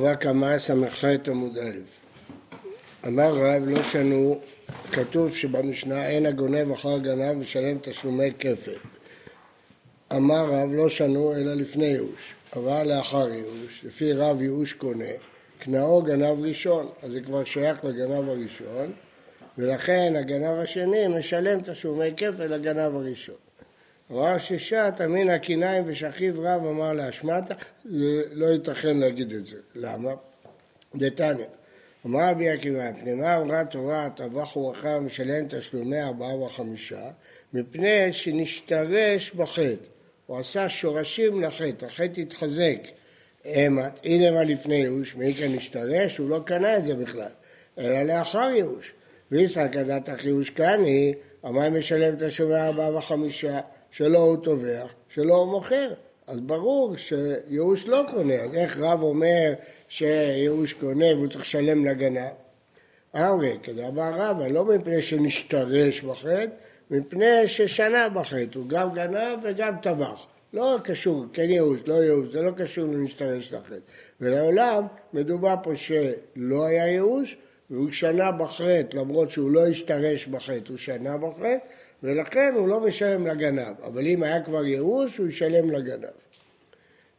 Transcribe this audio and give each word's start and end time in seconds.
רק 0.00 0.26
המאה 0.26 0.58
ס"ח 0.58 1.04
עמוד 1.28 1.58
א'. 1.58 1.78
אמר 3.06 3.32
רב 3.34 3.62
לא 3.66 3.82
שנו, 3.82 4.40
כתוב 4.92 5.34
שבמשנה 5.34 6.08
אין 6.08 6.26
הגונב 6.26 6.72
אחר 6.72 6.98
גנב 6.98 7.32
משלם 7.32 7.78
תשלומי 7.82 8.30
כפל. 8.38 8.76
אמר 10.12 10.44
רב 10.46 10.72
לא 10.72 10.88
שנו 10.88 11.34
אלא 11.34 11.54
לפני 11.54 11.86
ייאוש, 11.86 12.34
אבל 12.56 12.86
לאחר 12.88 13.28
ייאוש, 13.28 13.84
לפי 13.84 14.12
רב 14.12 14.42
ייאוש 14.42 14.72
קונה, 14.72 15.14
קנאו 15.58 16.02
גנב 16.02 16.42
ראשון, 16.42 16.88
אז 17.02 17.12
זה 17.12 17.20
כבר 17.20 17.44
שייך 17.44 17.84
לגנב 17.84 18.28
הראשון, 18.28 18.92
ולכן 19.58 20.16
הגנב 20.16 20.58
השני 20.58 21.08
משלם 21.08 21.60
תשלומי 21.60 22.10
כפל 22.16 22.46
לגנב 22.46 22.96
הראשון. 22.96 23.34
אמר 24.10 24.38
ששת 24.38 24.94
אמין 25.04 25.30
הקיניים 25.30 25.84
ושכיב 25.86 26.40
רב 26.40 26.66
אמר 26.66 26.92
להשמטה, 26.92 27.54
זה 27.84 28.22
לא 28.32 28.46
ייתכן 28.46 28.96
להגיד 28.96 29.32
את 29.32 29.46
זה. 29.46 29.56
למה? 29.74 30.10
דתניא. 30.94 31.46
אמר 32.06 32.30
רבי 32.30 32.48
עקיבא, 32.48 32.92
פנימה 33.00 33.36
אמרה 33.36 33.64
תורה, 33.64 34.08
טבח 34.16 34.56
ומחר 34.56 35.00
משלם 35.00 35.48
תשלומי 35.48 36.02
ארבעה 36.02 36.36
וחמישה, 36.36 37.10
מפני 37.52 38.12
שנשתרש 38.12 39.30
בחטא. 39.30 39.88
הוא 40.26 40.38
עשה 40.38 40.68
שורשים 40.68 41.42
לחטא, 41.42 41.86
החטא 41.86 42.20
התחזק. 42.20 42.78
הנה 43.44 44.30
מה 44.30 44.44
לפני 44.44 44.74
ייאוש, 44.74 45.14
מי 45.14 45.34
כאן 45.34 45.54
נשתרש? 45.54 46.18
הוא 46.18 46.30
לא 46.30 46.40
קנה 46.46 46.76
את 46.76 46.84
זה 46.84 46.94
בכלל, 46.94 47.30
אלא 47.78 48.02
לאחר 48.02 48.50
ייאוש. 48.56 48.92
וישחק 49.30 49.76
הדת 49.76 50.08
ייאוש 50.24 50.50
קני, 50.50 51.14
אמר 51.44 51.70
משלם 51.70 52.14
תשלומי 52.18 52.54
ארבעה 52.54 52.96
וחמישה. 52.96 53.60
שלא 53.94 54.18
הוא 54.18 54.36
טובח, 54.36 54.94
שלא 55.08 55.34
הוא 55.34 55.50
מוכר. 55.50 55.92
אז 56.26 56.40
ברור 56.40 56.96
שייאוש 56.96 57.86
לא 57.86 58.02
קונה, 58.14 58.34
אז 58.34 58.54
איך 58.54 58.78
רב 58.78 59.02
אומר 59.02 59.52
שייאוש 59.88 60.72
קונה 60.72 61.06
והוא 61.16 61.28
צריך 61.28 61.40
לשלם 61.40 61.84
לגנב? 61.84 62.32
אמרי, 63.16 63.58
כדבר 63.62 64.12
רבא, 64.14 64.46
לא 64.46 64.64
מפני 64.64 65.02
שנשתרש 65.02 66.00
בחטא, 66.00 66.46
מפני 66.90 67.48
ששנה 67.48 68.08
בחטא, 68.08 68.58
הוא 68.58 68.68
גם 68.68 68.94
גנב 68.94 69.38
וגם 69.42 69.74
טבח. 69.82 70.26
לא 70.52 70.76
קשור, 70.84 71.24
כן 71.32 71.50
ייאוש, 71.50 71.80
לא 71.86 72.04
ייאוש, 72.04 72.32
זה 72.32 72.42
לא 72.42 72.50
קשור 72.50 72.84
לנשתרש 72.84 73.52
לחטא. 73.52 73.76
ולעולם 74.20 74.86
מדובר 75.12 75.54
פה 75.62 75.76
שלא 75.76 76.64
היה 76.66 76.86
ייאוש, 76.86 77.36
והוא 77.70 77.92
שנה 77.92 78.32
בחטא, 78.32 78.96
למרות 78.96 79.30
שהוא 79.30 79.50
לא 79.50 79.66
השתרש 79.66 80.26
בחטא, 80.26 80.68
הוא 80.68 80.78
שנה 80.78 81.16
בחטא, 81.18 81.56
ולכן 82.02 82.52
הוא 82.54 82.68
לא 82.68 82.80
משלם 82.80 83.26
לגנב, 83.26 83.74
אבל 83.84 84.06
אם 84.06 84.22
היה 84.22 84.42
כבר 84.42 84.66
ייאוש, 84.66 85.16
הוא 85.16 85.28
ישלם 85.28 85.70
לגנב. 85.70 86.08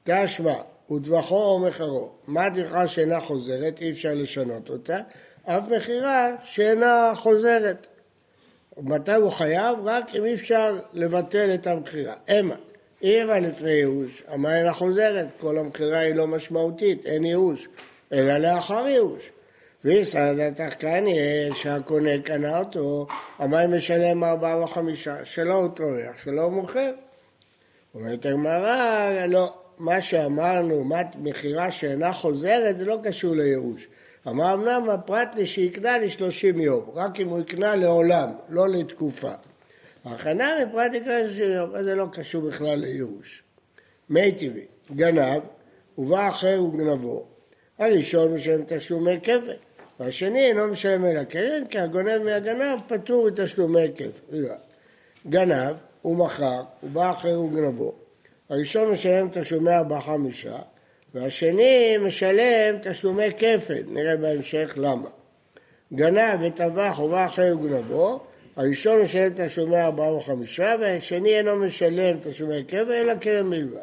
תשמע, 0.04 0.56
וטבחו 0.92 1.44
או 1.44 1.60
מחרו, 1.60 2.12
מה 2.28 2.48
טרחה 2.56 2.88
שאינה 2.88 3.20
חוזרת, 3.20 3.82
אי 3.82 3.92
אפשר 3.92 4.14
לשנות 4.14 4.70
אותה, 4.70 5.00
אף 5.46 5.64
מכירה 5.78 6.36
שאינה 6.44 7.14
חוזרת. 7.16 7.88
מתי 8.78 9.14
הוא 9.14 9.32
חייב? 9.32 9.78
רק 9.84 10.16
אם 10.16 10.26
אי 10.26 10.34
אפשר 10.34 10.80
לבטל 10.94 11.54
את 11.54 11.68
המכירה. 11.68 12.14
אמה, 12.30 12.56
אם 13.04 13.28
לפני 13.42 13.72
ייאוש, 13.72 14.24
המה 14.28 14.58
אינה 14.58 14.74
חוזרת? 14.74 15.28
כל 15.40 15.58
המכירה 15.58 16.00
היא 16.00 16.16
לא 16.16 16.28
משמעותית, 16.28 17.06
אין 17.06 17.26
ייאוש, 17.26 17.68
אלא 18.14 18.38
לאחר 18.38 18.88
ייאוש. 18.88 19.32
וישראל 19.86 20.52
קני, 20.80 21.20
שהקונה 21.56 22.20
קנה 22.24 22.60
אותו, 22.60 23.08
המים 23.40 23.74
משלם 23.74 24.24
ארבעה 24.24 24.64
וחמישה, 24.64 25.26
שלא 25.26 25.54
הוא 25.54 25.68
טורח, 25.68 26.24
שלא 26.24 26.42
הוא 26.42 26.54
מוכר. 26.54 26.92
אומרת 27.96 28.26
הגמרא, 28.26 29.26
לא, 29.28 29.54
מה 29.78 30.02
שאמרנו, 30.02 30.90
מכירה 31.16 31.72
שאינה 31.72 32.14
חוזרת, 32.14 32.78
זה 32.78 32.86
לא 32.86 33.00
קשור 33.04 33.36
לייאוש. 33.36 33.88
אמר 34.28 34.54
אמנם 34.54 34.90
הפרט 34.90 35.36
לי 35.36 35.48
שיקנה 35.48 35.98
לשלושים 35.98 36.60
יום, 36.60 36.90
רק 36.94 37.20
אם 37.20 37.28
הוא 37.28 37.40
יקנה 37.40 37.76
לעולם, 37.76 38.30
לא 38.50 38.70
לתקופה. 38.70 39.32
הכנה 40.06 40.52
מפרט 40.66 40.94
יקנה 40.94 41.20
לשלושים 41.20 41.52
יום, 41.52 41.84
זה 41.84 41.96
לא 41.96 42.06
קשור 42.12 42.42
בכלל 42.42 42.80
לייאוש. 42.80 43.44
מי 44.10 44.32
טבעי, 44.32 44.66
גנב, 44.96 45.42
ובא 45.98 46.30
אחר 46.30 46.64
וגנבו, 46.64 47.26
הראשון 47.80 48.34
משלם 48.34 48.64
תשלומי 48.68 49.20
כפל. 49.24 49.75
והשני 50.00 50.48
אינו 50.48 50.68
משלם 50.68 51.06
אלא 51.06 51.24
קרן, 51.24 51.66
כי 51.70 51.80
הגונב 51.80 52.18
מהגנב 52.18 52.80
פטור 52.88 53.28
מתשלומי 53.28 53.88
כפל. 53.96 54.46
גנב, 55.30 55.76
הוא 56.02 56.16
מכר, 56.16 56.64
הוא 56.82 56.90
בא 56.92 57.12
אחר 57.12 57.40
וגנבו. 57.40 57.94
הראשון 58.50 58.92
משלם 58.92 59.28
תשלומי 59.32 59.72
ארבעה 59.72 60.02
חמישה, 60.02 60.58
והשני 61.14 61.98
משלם 61.98 62.78
תשלומי 62.82 63.32
כפל, 63.38 63.84
נראה 63.88 64.18
בהמשך 64.18 64.74
למה. 64.78 65.10
גנב 65.94 66.42
וטבח 66.42 67.00
ובא 67.00 67.26
אחר 67.26 67.56
וגנבו, 67.60 68.20
הראשון 68.56 69.02
משלם 69.02 69.32
תשלומי 69.36 69.78
ארבעה 69.78 70.14
וחמישה, 70.14 70.76
והשני 70.82 71.38
אינו 71.38 71.56
משלם 71.56 72.18
תשלומי 72.22 72.64
כפל, 72.68 72.92
אלא 72.92 73.16
קרן 73.16 73.50
בלבד. 73.50 73.80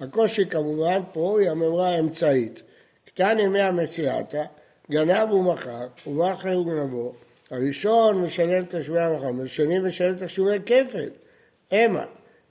הקושי 0.00 0.46
כמובן 0.46 1.00
פה 1.12 1.40
היא 1.40 1.50
הממרה 1.50 1.88
האמצעית. 1.88 2.62
קטן 3.06 3.38
ימי 3.38 3.60
המציאתה, 3.60 4.42
גנב 4.92 5.32
ומכר, 5.32 5.86
ובא 6.06 6.32
אחרי 6.32 6.56
וגנבו, 6.56 7.12
הראשון 7.50 8.22
משלם 8.22 8.64
תשלומי 8.68 9.00
המחם, 9.00 9.40
השני 9.40 9.78
משלם 9.78 10.14
תשלומי 10.18 10.56
כפל. 10.66 11.08
המה, 11.70 12.04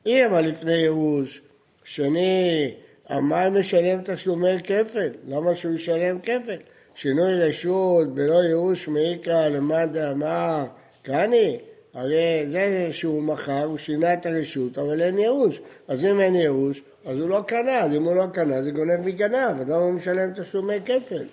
אי 0.06 0.24
המה 0.24 0.42
לפני 0.42 0.74
ייאוש, 0.74 1.42
שני 1.84 2.74
המים 3.10 3.54
משלם 3.54 4.02
תשלומי 4.04 4.58
כפל, 4.64 5.10
למה 5.28 5.56
שהוא 5.56 5.76
ישלם 5.76 6.20
כפל? 6.20 6.58
שינוי 6.96 7.34
רשות 7.34 8.16
בלא 8.16 8.44
ייאוש 8.44 8.88
מעיקרא 8.88 9.48
למאן 9.48 9.92
דאמר 9.92 10.66
קני, 11.02 11.60
הרי 11.94 12.46
זה 12.48 12.88
שהוא 12.92 13.24
מכר, 13.24 13.64
הוא 13.64 13.78
שינה 13.78 14.14
את 14.14 14.26
הרשות, 14.26 14.78
אבל 14.78 15.02
אין 15.02 15.18
ייאוש. 15.18 15.62
אז 15.88 16.06
אם 16.06 16.20
אין 16.20 16.36
ייאוש, 16.36 16.82
אז 17.06 17.20
הוא 17.20 17.30
לא 17.30 17.42
קנה, 17.48 17.80
אז 17.80 17.92
אם 17.92 18.04
הוא 18.04 18.16
לא 18.16 18.26
קנה, 18.34 18.64
זה 18.64 18.72
גונב 18.72 19.00
מגנב, 19.06 19.62
אז 19.62 19.70
למה 19.70 19.76
הוא 19.76 19.92
משלם 19.92 20.34
תשלומי 20.34 20.78
כפל? 20.86 21.24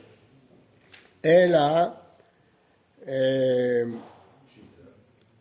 אלא, 1.24 1.58
אה, 3.08 3.82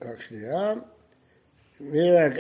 רק 0.01 0.21
שנייה, 0.21 0.73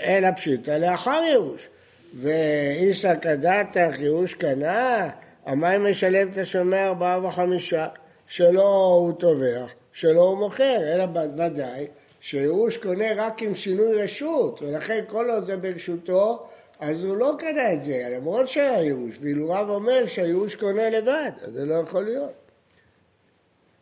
אלא 0.03 0.31
פשיטא 0.31 0.71
לאחר 0.71 1.21
ייאוש. 1.29 1.69
ואיסא 2.15 3.15
כדתך 3.21 3.99
ייאוש 3.99 4.33
קנה, 4.33 5.09
המים 5.45 5.85
משלם 5.85 6.31
את 6.31 6.37
השומע 6.37 6.87
ארבעה 6.87 7.25
וחמישה, 7.25 7.87
שלא 8.27 8.85
הוא 8.85 9.13
טובח, 9.13 9.73
שלא 9.93 10.21
הוא 10.21 10.37
מוכר, 10.37 10.77
אלא 10.93 11.05
ודאי 11.37 11.87
שייאוש 12.19 12.77
קונה 12.77 13.05
רק 13.15 13.41
עם 13.41 13.55
שינוי 13.55 14.03
רשות, 14.03 14.61
ולכן 14.61 15.03
כל 15.07 15.29
עוד 15.29 15.45
זה 15.45 15.57
ברשותו, 15.57 16.47
אז 16.79 17.03
הוא 17.03 17.17
לא 17.17 17.35
קנה 17.39 17.73
את 17.73 17.83
זה, 17.83 18.03
למרות 18.15 18.47
שהיה 18.47 18.83
ייאוש, 18.83 19.17
ואילו 19.21 19.49
רב 19.49 19.69
אומר 19.69 20.07
שהייאוש 20.07 20.55
קונה 20.55 20.89
לבד, 20.89 21.31
אז 21.43 21.53
זה 21.53 21.65
לא 21.65 21.75
יכול 21.75 22.03
להיות. 22.03 22.46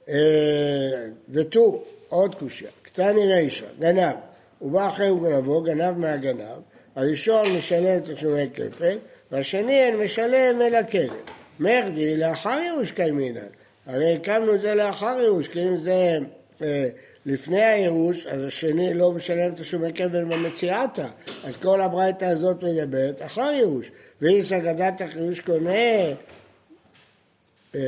אה, 0.10 1.08
ותו, 1.30 1.84
עוד 2.10 2.36
קושייה, 2.36 2.72
קטני 2.82 3.34
רישא, 3.34 3.66
גנב, 3.80 4.16
הוא 4.60 4.72
בא 4.72 4.88
אחרי 4.88 5.10
וגנבו, 5.10 5.62
גנב 5.62 5.98
מהגנב, 5.98 6.60
הראשון 6.96 7.46
משלם 7.58 8.00
תשלומי 8.00 8.50
כפל, 8.54 8.98
והשני 9.32 9.84
אין 9.84 9.96
משלם 9.96 10.62
אלא 10.62 10.82
קרן. 10.82 11.16
מרדי 11.60 12.18
לאחר 12.18 12.60
ייאוש 12.64 12.92
קיימינן, 12.92 13.48
הרי 13.86 14.14
הקמנו 14.14 14.56
את 14.56 14.62
זה 14.62 14.76
לאחר 14.76 15.18
ייאוש, 15.20 15.48
כי 15.48 15.64
אם 15.64 15.78
זה 15.78 16.18
אה, 16.62 16.90
לפני 17.26 17.64
הייאוש, 17.64 18.28
אז 18.28 18.44
השני 18.44 18.94
לא 18.94 19.12
משלם 19.12 19.56
תשלומי 19.56 19.94
כפל 19.94 20.24
במציאתה, 20.24 21.08
אז 21.44 21.56
כל 21.62 21.82
הברייתא 21.82 22.26
הזאת 22.26 22.64
מדברת 22.64 23.22
אחר 23.22 23.52
ייאוש, 23.56 23.92
ואם 24.22 24.40
סגדת 24.44 25.02
החיוש 25.02 25.40
קונה 25.40 25.72
אה, 27.76 27.82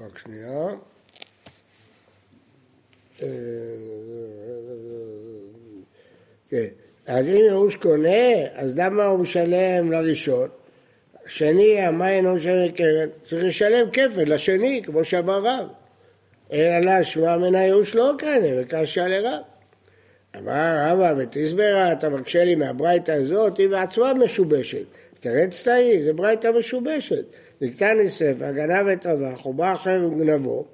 רק 0.00 0.18
שנייה. 0.18 0.68
כן. 6.50 6.68
אז 7.06 7.26
אם 7.26 7.42
ייאוש 7.48 7.76
קונה, 7.76 8.46
אז 8.54 8.78
למה 8.78 9.06
הוא 9.06 9.18
משלם 9.18 9.92
לראשון? 9.92 10.48
שני, 11.26 11.80
המה 11.80 12.10
אינו 12.10 12.34
משלם 12.34 12.72
קרן? 12.72 13.08
צריך 13.24 13.44
לשלם 13.44 13.90
כפל 13.90 14.34
לשני, 14.34 14.82
כמו 14.84 15.04
שאמר 15.04 15.38
רב. 15.38 15.66
אלא 16.52 16.78
להשמע 16.78 17.36
מן 17.36 17.54
הייאוש 17.54 17.94
לא 17.94 18.12
קנה, 18.18 18.48
וקשה 18.62 19.08
לרב. 19.08 19.42
אמר 20.36 20.86
רבא 20.88 21.14
ותסברה, 21.18 21.92
אתה 21.92 22.08
מקשה 22.08 22.44
לי 22.44 22.54
מהברייתא 22.54 23.12
הזאת, 23.12 23.58
היא 23.58 23.68
בעצמה 23.68 24.14
משובשת. 24.14 24.84
תרץ 25.20 25.64
תאי, 25.64 26.02
זה 26.02 26.12
ברייתא 26.12 26.50
משובשת. 26.58 27.24
נקטני 27.60 28.10
ספר, 28.10 28.50
גנב 28.50 28.88
את 28.88 29.00
טבח, 29.00 29.40
הוא 29.42 29.54
בא 29.54 29.74
אחר 29.74 30.00
וגנבו, 30.06 30.64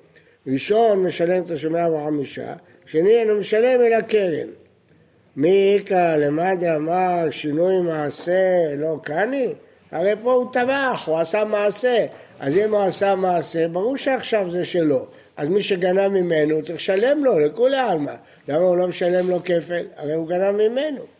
ראשון 0.46 1.02
משלם 1.02 1.42
את 1.42 1.50
השומע 1.50 1.90
בחמישה, 1.90 2.54
שני 2.86 3.10
אינו 3.10 3.38
משלם 3.38 3.80
אלא 3.80 4.00
קרן. 4.00 4.48
מי 5.36 5.74
איכא 5.74 6.16
למד 6.16 6.64
אמר 6.76 7.30
שינוי 7.30 7.80
מעשה 7.80 8.74
לא 8.76 8.96
קני? 9.02 9.52
הרי 9.90 10.12
פה 10.22 10.32
הוא 10.32 10.52
טבח, 10.52 11.02
הוא 11.06 11.18
עשה 11.18 11.44
מעשה, 11.44 12.06
אז 12.40 12.56
אם 12.56 12.74
הוא 12.74 12.82
עשה 12.82 13.14
מעשה, 13.14 13.68
ברור 13.68 13.96
שעכשיו 13.96 14.50
זה 14.50 14.64
שלו. 14.64 15.06
אז 15.36 15.48
מי 15.48 15.62
שגנב 15.62 16.08
ממנו 16.08 16.62
צריך 16.62 16.76
לשלם 16.76 17.24
לו, 17.24 17.38
לכולי 17.38 17.76
עלמא. 17.76 18.14
למה 18.48 18.64
הוא 18.64 18.76
לא 18.76 18.88
משלם 18.88 19.30
לו 19.30 19.44
כפל? 19.44 19.86
הרי 19.96 20.14
הוא 20.14 20.28
גנב 20.28 20.50
ממנו. 20.50 21.15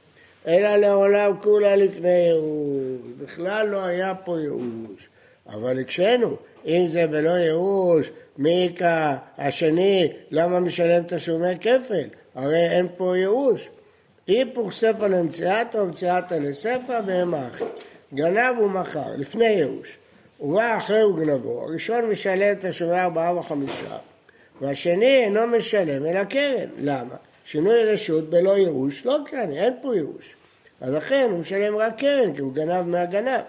אלא 0.47 0.77
לעולם 0.77 1.33
כולה 1.43 1.77
לפני 1.77 2.09
ייאוש. 2.09 3.01
בכלל 3.19 3.67
לא 3.69 3.85
היה 3.85 4.15
פה 4.15 4.41
ייאוש. 4.41 5.09
אבל 5.49 5.81
הקשינו, 5.81 6.37
אם 6.67 6.87
זה 6.91 7.07
בלא 7.07 7.31
ייאוש, 7.31 8.11
מי 8.39 8.69
איכא 8.69 9.17
השני, 9.39 10.13
למה 10.31 10.61
משלם 10.61 11.03
תשלומי 11.09 11.59
כפל? 11.61 12.09
הרי 12.35 12.67
אין 12.71 12.87
פה 12.97 13.17
ייאוש. 13.17 13.69
היפוך 14.27 14.73
ספר 14.73 15.07
למציאתא 15.07 15.77
ומציאתא 15.77 16.35
לספר 16.35 17.01
והם 17.07 17.35
האחים. 17.35 17.67
גנב 18.15 18.59
ומכר, 18.59 19.09
לפני 19.19 19.49
ייאוש. 19.49 19.99
ובא 20.41 20.77
אחרי 20.77 21.05
וגנבו, 21.05 21.63
הראשון 21.63 22.11
משלם 22.11 22.55
תשלומי 22.61 23.01
ארבעה 23.01 23.39
וחמישה, 23.39 23.97
והשני 24.61 25.25
אינו 25.25 25.47
משלם 25.47 26.07
אלא 26.07 26.25
קרן. 26.25 26.69
למה? 26.79 27.15
שינוי 27.45 27.85
רשות 27.85 28.31
בלא 28.31 28.59
ייאוש 28.59 29.07
לא 29.07 29.19
כאן, 29.27 29.53
אין 29.53 29.73
פה 29.83 29.97
ייאוש. 29.97 30.35
אז 30.81 30.95
לכן 30.95 31.29
הוא 31.31 31.39
משלם 31.41 31.77
רק 31.77 31.99
קרן, 31.99 32.35
כי 32.35 32.41
הוא 32.41 32.53
גנב 32.53 32.83
מהגנב. 32.83 33.41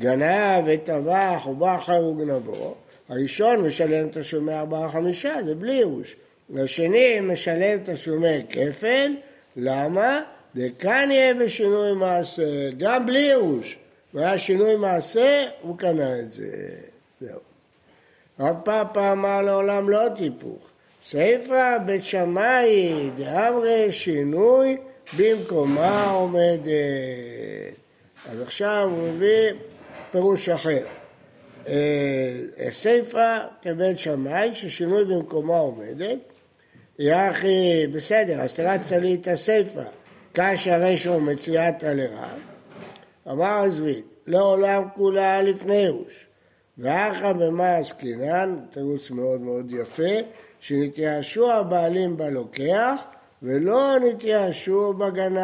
גנב 0.00 0.64
וטבח 0.66 1.46
ובא 1.46 1.76
אחרי 1.78 1.98
וגנבו, 1.98 2.74
הראשון 3.08 3.56
משלם 3.60 4.08
תשלומי 4.12 4.54
ארבעה 4.54 4.88
חמישה, 4.88 5.34
זה 5.46 5.54
בלי 5.54 5.72
ייאוש. 5.72 6.16
והשני 6.50 7.20
משלם 7.20 7.78
תשלומי 7.84 8.42
כפל, 8.50 9.16
למה? 9.56 10.22
דכאן 10.54 11.08
יהיה 11.10 11.34
בשינוי 11.34 11.92
מעשה, 11.92 12.70
גם 12.78 13.06
בלי 13.06 13.18
ייאוש. 13.18 13.78
והיה 14.14 14.38
שינוי 14.38 14.76
מעשה, 14.76 15.44
הוא 15.60 15.78
קנה 15.78 16.18
את 16.18 16.32
זה. 16.32 16.46
זהו. 17.20 17.55
רב 18.40 18.56
פאפא 18.64 19.12
אמר 19.12 19.42
לעולם 19.42 19.90
לא 19.90 20.08
טיפוך. 20.16 20.70
סיפא 21.02 21.78
בית 21.86 22.04
שמאי 22.04 23.10
דאמרי 23.16 23.92
שינוי 23.92 24.76
במקומה 25.16 26.10
עומדת. 26.10 26.72
אז 28.30 28.40
עכשיו 28.40 28.88
הוא 28.90 29.08
מביא 29.08 29.52
פירוש 30.10 30.48
אחר. 30.48 30.84
אה, 31.68 32.34
סיפא 32.70 33.38
כבית 33.62 33.98
שמאי 33.98 34.54
ששינוי 34.54 35.04
במקומה 35.04 35.58
עומדת. 35.58 36.18
יחי, 36.98 37.86
בסדר, 37.86 38.40
אז 38.40 38.54
תרצה 38.54 38.98
לי 38.98 39.14
את 39.14 39.28
הסיפא, 39.28 39.82
כאשר 40.34 40.80
רשו 40.80 41.20
מציאתה 41.20 41.94
לרב. 41.94 42.38
אמר 43.30 43.64
עזבית, 43.64 44.06
לעולם 44.26 44.82
כולה 44.94 45.42
לפני 45.42 45.76
ייאוש. 45.76 46.26
ואחא 46.78 47.32
במה 47.32 47.76
עסקינן, 47.76 48.56
תירוץ 48.70 49.10
מאוד 49.10 49.40
מאוד 49.40 49.72
יפה, 49.72 50.12
שנתייאשו 50.60 51.52
הבעלים 51.52 52.16
בלוקח 52.16 53.02
ולא 53.42 53.98
נתייאשו 53.98 54.92
בגנב. 54.92 55.40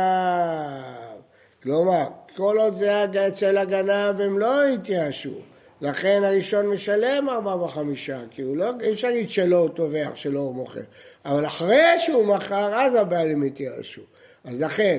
כלומר, 1.63 2.07
כל 2.37 2.57
עוד 2.61 2.75
זה 2.75 2.89
היה 2.89 3.29
אצל 3.29 3.59
הגנב 3.59 4.21
הם 4.21 4.39
לא 4.39 4.67
התייאשו. 4.69 5.35
לכן 5.81 6.23
הראשון 6.25 6.67
משלם 6.67 7.29
ארבע 7.29 7.57
וחמישה, 7.57 8.21
כי 8.31 8.43
הוא 8.43 8.57
לא, 8.57 8.71
אי 8.81 8.93
אפשר 8.93 9.09
להגיד 9.09 9.31
שלא 9.31 9.59
הוא 9.59 9.69
טובח, 9.69 10.11
שלא 10.15 10.41
הוא 10.41 10.55
מוכר. 10.55 10.81
אבל 11.25 11.47
אחרי 11.47 11.99
שהוא 11.99 12.27
מכר, 12.27 12.75
אז 12.75 12.95
הבעלים 12.95 13.43
התייאשו. 13.43 14.03
אז 14.45 14.61
לכן, 14.61 14.99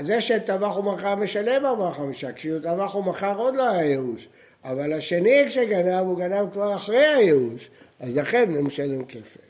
זה 0.00 0.20
שטבח 0.20 0.76
ומכר 0.76 1.14
משלם 1.14 1.66
ארבע 1.66 1.84
וחמישה, 1.84 2.32
כשהוא 2.32 2.58
טבח 2.58 2.94
ומכר 2.94 3.38
עוד 3.38 3.54
לא 3.54 3.70
היה 3.70 3.84
ייאוש. 3.84 4.28
אבל 4.64 4.92
השני 4.92 5.44
כשגנב, 5.48 6.06
הוא 6.06 6.18
גנב 6.18 6.52
כבר 6.52 6.74
אחרי 6.74 7.06
הייאוש, 7.06 7.68
אז 8.00 8.18
לכן 8.18 8.50
הוא 8.50 8.64
משלם 8.64 9.04
כפל. 9.04 9.40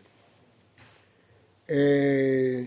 אה, 1.70 2.60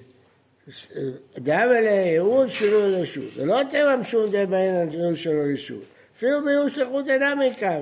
דאב 1.37 1.71
אלה 1.71 1.91
ייאוש 1.91 2.59
שינוי 2.59 3.01
רשות. 3.01 3.33
זה 3.35 3.45
לא 3.45 3.61
תממשו 3.71 4.27
די 4.27 4.45
בהן 4.45 4.75
על 4.75 4.95
ייאוש 4.95 5.23
של 5.23 5.53
רשות. 5.53 5.83
אפילו 6.17 6.43
בייאוש 6.45 6.77
לחוט 6.77 7.09
אינה 7.09 7.35
מקרא. 7.35 7.79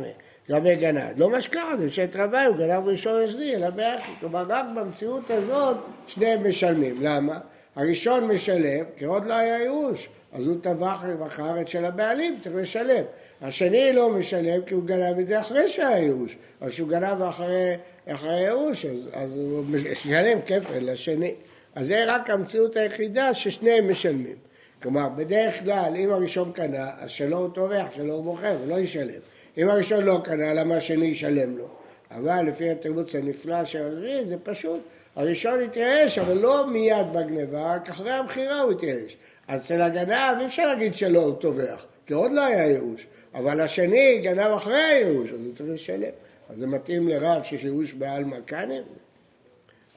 לגבי 0.49 0.75
גנב. 0.75 1.13
לא 1.17 1.41
שקרה, 1.41 1.77
זה 1.77 1.91
שאת 1.91 2.15
רבי 2.15 2.45
הוא 2.45 2.57
גנב 2.57 2.87
ראשון 2.87 3.23
ישני, 3.23 3.55
אלא 3.55 3.69
באחי. 3.69 4.11
כלומר, 4.19 4.45
רק 4.49 4.65
במציאות 4.75 5.29
הזאת 5.29 5.77
שניהם 6.07 6.49
משלמים. 6.49 6.95
למה? 7.01 7.39
הראשון 7.75 8.27
משלם, 8.27 8.85
כי 8.97 9.05
עוד 9.05 9.25
לא 9.25 9.33
היה 9.33 9.57
ייאוש, 9.57 10.09
אז 10.33 10.47
הוא 10.47 10.57
טבח 10.61 11.03
ומכר 11.07 11.61
את 11.61 11.67
של 11.67 11.85
הבעלים, 11.85 12.37
צריך 12.41 12.55
לשלם. 12.55 13.03
השני 13.41 13.93
לא 13.93 14.09
משלם 14.09 14.61
כי 14.61 14.73
הוא 14.73 14.83
גנב 14.83 15.19
את 15.19 15.27
זה 15.27 15.39
אחרי 15.39 15.69
שהיה 15.69 15.97
ייאוש. 15.97 16.37
אז 16.61 16.69
כשהוא 16.69 16.89
גנב 16.89 17.21
אחרי, 17.21 17.75
אחרי 18.07 18.39
ייאוש, 18.39 18.85
אז, 18.85 19.09
אז 19.13 19.37
הוא 19.37 19.65
משלם 19.65 20.39
כפל 20.47 20.91
לשני. 20.91 21.33
אז 21.75 21.87
זה 21.87 22.05
רק 22.07 22.29
המציאות 22.29 22.77
היחידה 22.77 23.33
ששניהם 23.33 23.91
משלמים. 23.91 24.35
כלומר, 24.81 25.09
בדרך 25.09 25.59
כלל, 25.59 25.93
אם 25.95 26.11
הראשון 26.11 26.51
קנה, 26.51 26.91
אז 26.99 27.09
שלא 27.09 27.37
הוא 27.37 27.49
טובח, 27.53 27.87
שלא 27.95 28.13
הוא 28.13 28.23
מוכר, 28.23 28.55
הוא 28.59 28.69
לא 28.69 28.79
ישלם. 28.79 29.19
אם 29.57 29.69
הראשון 29.69 30.03
לא 30.03 30.21
קנה, 30.23 30.53
למה 30.53 30.75
השני 30.75 31.05
ישלם 31.05 31.57
לו? 31.57 31.67
אבל 32.11 32.45
לפי 32.45 32.69
התירוץ 32.69 33.15
הנפלא 33.15 33.65
של 33.65 33.83
הרביעי, 33.83 34.25
זה 34.25 34.37
פשוט, 34.43 34.79
הראשון 35.15 35.61
התייאש, 35.61 36.17
אבל 36.17 36.37
לא 36.37 36.67
מיד 36.67 37.13
בגניבה, 37.13 37.75
רק 37.75 37.89
אחרי 37.89 38.11
המכירה 38.11 38.61
הוא 38.61 38.71
התייאש. 38.71 39.17
אז 39.47 39.61
אצל 39.61 39.81
הגנב 39.81 40.37
אי 40.39 40.45
אפשר 40.45 40.67
להגיד 40.67 40.95
שלא 40.95 41.19
הוא 41.19 41.35
טובח, 41.35 41.85
כי 42.05 42.13
עוד 42.13 42.31
לא 42.31 42.45
היה 42.45 42.65
ייאוש. 42.65 43.07
אבל 43.33 43.61
השני 43.61 44.19
גנב 44.23 44.51
אחרי 44.51 44.81
הייאוש, 44.81 45.29
אז 45.29 45.39
הוא 45.39 45.55
צריך 45.55 45.69
לשלם. 45.69 46.11
אז 46.49 46.57
זה 46.57 46.67
מתאים 46.67 47.07
לרב 47.07 47.43
שיש 47.43 47.63
ייאוש 47.63 47.93
בעלמא 47.93 48.39
קאנם? 48.39 48.83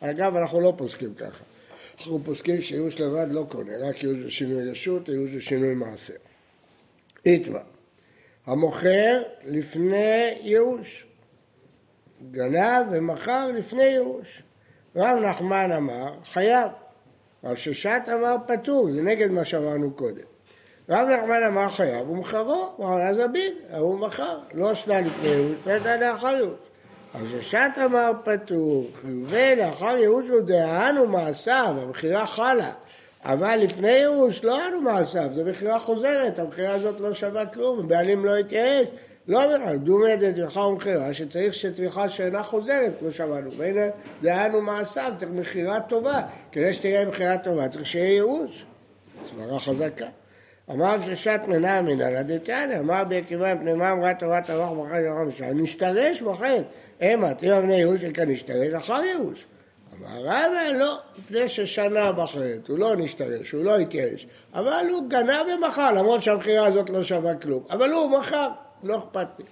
אגב, 0.01 0.37
אנחנו 0.37 0.61
לא 0.61 0.75
פוסקים 0.77 1.15
ככה. 1.15 1.45
אנחנו 1.99 2.21
פוסקים 2.25 2.63
שייאוש 2.63 3.01
לבד 3.01 3.27
לא 3.31 3.47
קונה, 3.49 3.73
רק 3.89 4.03
ייאוש 4.03 4.19
לשינוי 4.19 4.71
רשות, 4.71 5.09
ייאוש 5.09 5.31
לשינוי 5.31 5.75
מעשה. 5.75 6.13
איתמר, 7.27 7.63
המוכר 8.47 9.23
לפני 9.45 10.35
ייאוש. 10.41 11.07
גנב 12.31 12.87
ומכר 12.91 13.51
לפני 13.51 13.85
ייאוש. 13.85 14.43
רב 14.97 15.19
נחמן 15.19 15.73
אמר, 15.73 16.13
חייב. 16.33 16.71
רב 17.45 17.57
ששת 17.57 18.03
אמר 18.15 18.37
פטור, 18.47 18.91
זה 18.93 19.03
נגד 19.03 19.31
מה 19.31 19.45
שאמרנו 19.45 19.91
קודם. 19.91 20.25
רב 20.89 21.09
נחמן 21.09 21.43
אמר 21.43 21.71
חייב 21.71 22.11
ומכרו, 22.11 22.73
הוא 22.77 22.87
אמר 22.87 23.03
אז 23.03 23.19
הבין, 23.19 23.53
ההוא 23.71 23.99
מכר, 23.99 24.39
לא 24.55 24.75
שנה 24.75 25.01
לפני 25.01 25.29
ייאוש, 25.29 25.57
שנה 25.65 25.97
לאחר 25.97 26.29
ייאוש. 26.29 26.55
רב 27.15 27.41
ששת 27.41 27.71
אמר 27.85 28.11
פטור, 28.25 28.87
חיובי 29.01 29.57
לאחר 29.57 29.97
ייאוש 29.97 30.29
הוא 30.29 30.41
דהן 30.41 30.99
ומעשיו, 30.99 31.75
המכירה 31.83 32.27
חלה. 32.27 32.73
אבל 33.25 33.57
לפני 33.57 33.91
ייאוש 33.91 34.45
לא 34.45 34.59
היה 34.59 34.81
מעשיו, 34.81 35.29
זו 35.31 35.45
מכירה 35.45 35.79
חוזרת, 35.79 36.39
המכירה 36.39 36.75
הזאת 36.75 37.01
לא 37.01 37.15
שווה 37.15 37.47
כלום, 37.47 37.79
הבעלים 37.79 38.25
לא 38.25 38.37
התייאש, 38.37 38.87
לא 39.29 39.45
אומר, 39.45 39.77
דומי 39.77 40.17
דתמיכה 40.17 40.61
ומכירה, 40.61 41.13
שצריך 41.15 41.55
שתמיכה 41.55 42.09
שאינה 42.09 42.43
חוזרת, 42.43 42.93
כמו 42.99 43.13
שאמרנו, 43.13 43.51
והנה 43.57 43.87
דהיינו 44.23 44.61
מעשיו, 44.61 45.13
צריך 45.17 45.31
מכירה 45.31 45.81
טובה, 45.81 46.23
כדי 46.53 46.73
שתהיה 46.73 47.07
מכירה 47.07 47.39
טובה, 47.39 47.69
צריך 47.69 47.87
שיהיה 47.87 48.13
ייאוש, 48.13 48.65
סברה 49.31 49.61
חזקה. 49.61 50.07
אמר 50.71 51.01
ששת 51.01 51.41
מנה 51.49 51.83
מנהלא 51.83 52.23
דתניא, 52.23 52.79
אמר 52.79 53.05
בעקיבא 53.05 53.55
מפני 53.55 53.75
מה 53.75 53.93
אמרה 53.93 54.15
תורת 54.15 54.51
הרוח 54.51 54.73
בחר 54.73 54.97
ירחם 54.97 55.29
ושם, 55.29 55.63
נשתרש 55.63 56.23
בחטא, 56.23 56.63
המה, 57.01 57.35
תראה 57.35 57.61
בני 57.61 57.77
ייאוש 57.77 58.01
וכאן 58.03 58.31
נשתרש 58.31 58.75
אחר 58.75 59.01
ייאוש. 59.05 59.47
אמר 60.01 60.21
רבא 60.21 60.79
לא, 60.79 60.99
מפני 61.19 61.49
ששנה 61.49 62.13
בחטא, 62.13 62.59
הוא 62.69 62.79
לא 62.79 62.97
נשתרש, 62.97 63.51
הוא 63.51 63.65
לא 63.65 63.79
התייאש, 63.79 64.27
אבל 64.55 64.85
הוא 64.91 65.09
גנב 65.09 65.47
ומכר, 65.57 65.93
למרות 65.93 66.23
שהמכירה 66.23 66.67
הזאת 66.67 66.91
לא 66.91 67.03
שווה 67.03 67.35
כלום, 67.35 67.65
אבל 67.71 67.91
הוא 67.91 68.19
מכר. 68.19 68.49
לא 68.83 68.99
אכפת 68.99 69.27
לי. 69.39 69.45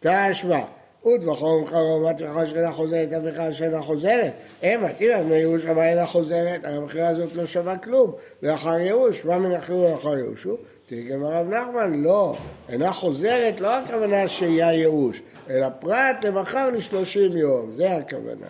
תשמע, 0.00 0.60
ודבחו 1.06 1.44
ומחרו 1.44 2.00
ומת 2.00 2.16
וחש 2.20 2.50
שאינה 2.50 2.72
חוזרת, 2.72 3.12
המכירה 3.12 3.52
שאינה 3.52 3.82
חוזרת. 3.82 4.32
המה, 4.62 4.92
תראה, 4.92 5.22
בני 5.22 5.36
ייאוש 5.36 5.64
אבל 5.64 5.82
אינה 5.82 6.06
חוזרת, 6.06 6.64
המכירה 6.64 7.08
הזאת 7.08 7.34
לא 7.34 7.46
שווה 7.46 7.78
כלום. 7.78 8.12
לאחר 8.42 8.78
ייאוש, 8.78 9.24
מה 9.24 9.38
מנחרו 9.38 9.88
לאחר 9.90 10.16
ייאושו? 10.16 10.56
תרגם 10.86 11.24
הרב 11.24 11.48
נחמן, 11.48 12.02
לא, 12.02 12.36
אינה 12.68 12.92
חוזרת, 12.92 13.60
לא 13.60 13.74
הכוונה 13.74 14.28
שיהיה 14.28 14.72
ייאוש, 14.72 15.22
אלא 15.50 15.68
פרט 15.80 16.24
למחר 16.24 16.70
לשלושים 16.70 17.36
יום, 17.36 17.72
זה 17.72 17.96
הכוונה. 17.96 18.46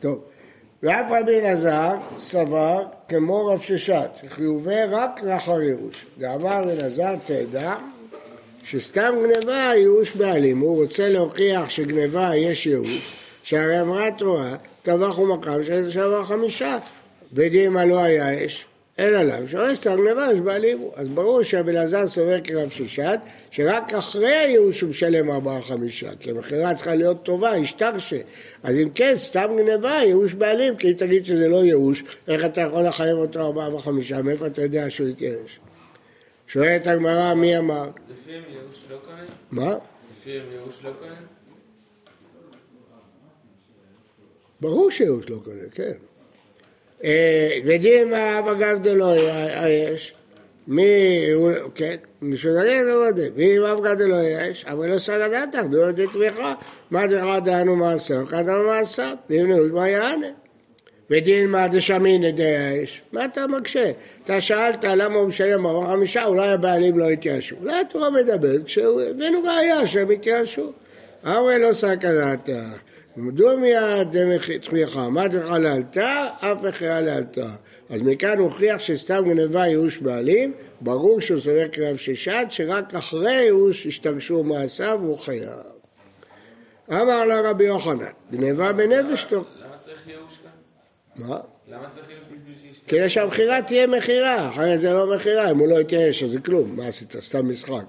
טוב, 0.00 0.20
ואף 0.82 1.06
רבי 1.10 1.40
אלעזר 1.40 1.96
סבר 2.18 2.84
כמו 3.08 3.46
רב 3.46 3.60
ששת, 3.60 4.10
חיובי 4.28 4.84
רק 4.84 5.22
לאחר 5.22 5.60
ייאוש. 5.60 6.06
ואמר 6.18 6.72
אלעזר 6.72 7.14
תדע 7.26 7.74
שסתם 8.70 9.14
גניבה 9.22 9.72
ייאוש 9.76 10.16
בעלים, 10.16 10.58
הוא 10.58 10.82
רוצה 10.82 11.08
להוכיח 11.08 11.70
שגניבה 11.70 12.36
יש 12.36 12.66
ייאוש, 12.66 13.12
שהרי 13.42 13.80
אמרה 13.80 14.06
התורה, 14.06 14.56
טבח 14.82 15.18
ומקם 15.18 15.64
שזה 15.64 15.92
שווה 15.92 16.24
חמישה, 16.26 16.78
ודין 17.32 17.72
מה 17.72 17.84
לא 17.84 17.98
היה 17.98 18.46
אש, 18.46 18.66
אלא 18.98 19.22
למה? 19.22 19.48
שורש 19.48 19.78
את 19.78 19.86
הגנבה 19.86 20.28
יש 20.32 20.40
בעלים. 20.40 20.78
אז 20.94 21.08
ברור 21.08 21.42
שרבי 21.42 21.70
אלעזר 21.70 22.06
סובר 22.06 22.40
כרב 22.44 22.70
ששת, 22.70 23.18
שרק 23.50 23.94
אחרי 23.94 24.34
הייאוש 24.34 24.80
הוא 24.80 24.90
משלם 24.90 25.30
ארבעה 25.30 25.60
חמישה, 25.60 26.10
כי 26.20 26.30
המכירה 26.30 26.74
צריכה 26.74 26.94
להיות 26.94 27.22
טובה, 27.22 27.50
השתרשה. 27.50 28.20
אז 28.62 28.76
אם 28.76 28.88
כן, 28.94 29.14
סתם 29.18 29.48
גנבה, 29.58 30.00
ייאוש 30.06 30.34
בעלים, 30.34 30.76
כי 30.76 30.88
אם 30.88 30.92
תגיד 30.92 31.26
שזה 31.26 31.48
לא 31.48 31.64
ייאוש, 31.64 32.04
איך 32.28 32.44
אתה 32.44 32.60
יכול 32.60 32.82
לחייב 32.82 33.16
אותו 33.16 33.40
ארבעה 33.40 33.74
וחמישה? 33.74 34.22
מאיפה 34.22 34.46
אתה 34.46 34.62
יודע 34.62 34.90
שהוא 34.90 35.08
התייאש? 35.08 35.58
שואלת 36.46 36.86
הגמרא, 36.86 37.34
מי 37.34 37.58
אמר? 37.58 37.90
לפיהם 38.10 38.42
ייאוש 38.50 38.84
לא 38.90 38.96
קונה? 39.04 39.22
מה? 39.50 39.76
לפיהם 40.12 40.44
ייאוש 40.52 40.84
לא 40.84 40.90
קונה? 41.00 41.14
ברור 44.60 44.90
שייאוש 44.90 45.30
לא 45.30 45.36
קונה, 45.44 45.68
כן. 45.72 45.92
אה, 47.04 47.58
ודין 47.64 48.14
אב 48.14 48.48
אגב 48.48 48.82
דלא 48.82 49.14
יש, 49.68 50.14
מי, 50.66 51.20
כן, 51.74 51.96
משודרים 52.22 52.86
לא 52.86 52.92
יודע, 52.92 53.22
ואם 53.36 53.62
אב 53.62 53.84
אגב 53.84 53.98
דלא 53.98 54.22
יש, 54.22 54.64
אבל 54.64 54.92
לא 54.92 54.98
סגד 54.98 55.32
עתך, 55.32 55.62
דו 55.70 55.88
ידי 55.88 56.06
תמיכה, 56.12 56.54
מה 56.90 57.06
דרך 57.06 57.44
דהנו 57.44 57.76
מעשר, 57.76 58.26
קדנו 58.26 58.64
מעשר, 58.66 59.14
ואם 59.30 59.46
נעוד 59.48 59.72
מה 59.72 59.88
יענה. 59.88 60.45
דשמין 61.70 62.30
די 62.30 62.56
האש, 62.56 63.02
מה 63.12 63.24
אתה 63.24 63.46
מקשה? 63.46 63.90
אתה 64.24 64.40
שאלת 64.40 64.84
למה 64.84 65.14
הוא 65.14 65.28
משלם 65.28 65.66
ארבעה 65.66 65.92
חמישה, 65.92 66.24
אולי 66.24 66.48
הבעלים 66.48 66.98
לא 66.98 67.10
התייאשו. 67.10 67.56
אולי 67.56 67.80
התורה 67.80 68.10
מדברת, 68.10 68.64
כשהבאנו 68.64 69.42
ראייה 69.42 69.86
שהם 69.86 70.10
התייאשו. 70.10 70.72
ארווה 71.26 71.58
לא 71.58 71.74
סקדתה. 71.74 72.62
מדוע 73.16 73.56
מיד 73.56 74.16
תמיכה? 74.60 75.08
מה 75.08 75.28
דחה 75.28 75.58
לאלתר? 75.58 76.26
אף 76.40 76.62
מכירה 76.62 77.00
לאלתר. 77.00 77.46
אז 77.90 78.02
מכאן 78.02 78.38
הוכיח 78.38 78.78
שסתם 78.78 79.24
גנבה 79.24 79.66
ייאוש 79.66 79.98
בעלים, 79.98 80.52
ברור 80.80 81.20
שהוא 81.20 81.40
סובר 81.40 81.68
קרב 81.68 81.96
ששת, 81.96 82.46
שרק 82.48 82.94
אחרי 82.94 83.32
ייאוש 83.32 83.86
השתרשו 83.86 84.44
מעשיו 84.44 84.98
והוא 85.02 85.18
חייב. 85.18 85.48
אמר 86.90 87.24
לה 87.24 87.40
רבי 87.40 87.64
יוחנן, 87.64 88.06
גנבה 88.32 88.72
בנפש 88.72 89.24
טוב. 89.24 89.44
למה 89.58 89.78
צריך 89.78 90.08
ייאוש? 90.08 90.38
מה? 91.18 91.40
למה 91.68 91.90
צריך 91.94 92.10
ייאוש 92.10 92.24
בשביל 92.24 92.54
שישתנה? 92.62 92.88
כדי 92.88 93.08
שהמכירה 93.08 93.62
תהיה 93.62 93.86
מכירה, 93.86 94.48
אחרת 94.48 94.80
זה 94.80 94.92
לא 94.92 95.16
מכירה, 95.16 95.50
אם 95.50 95.58
הוא 95.58 95.68
לא 95.68 95.80
יתייאש 95.80 96.22
אז 96.22 96.30
זה 96.30 96.40
כלום, 96.40 96.76
מה 96.76 96.86
עשית? 96.86 97.16
סתם 97.20 97.50
משחק. 97.50 97.86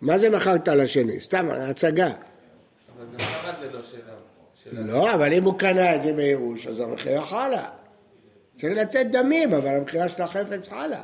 מה 0.00 0.18
זה 0.18 0.30
מכרת 0.30 0.68
לשני? 0.68 1.20
סתם 1.20 1.48
הצגה. 1.50 2.06
אבל 2.06 3.06
גם 3.12 3.18
ככה 3.18 3.52
זה 3.60 3.70
לא 3.72 3.82
שלו. 3.82 4.00
שלו. 4.64 4.86
לא, 4.86 5.14
אבל 5.14 5.32
אם 5.32 5.44
הוא 5.44 5.58
קנה 5.58 5.94
את 5.94 6.02
זה 6.02 6.12
בייאוש, 6.12 6.66
אז 6.66 6.80
המכירה 6.80 7.24
חלה. 7.24 7.68
צריך 8.56 8.76
לתת 8.76 9.06
דמים, 9.10 9.54
אבל 9.54 9.68
המכירה 9.68 10.08
של 10.08 10.22
החפץ 10.22 10.68
חלה. 10.68 11.02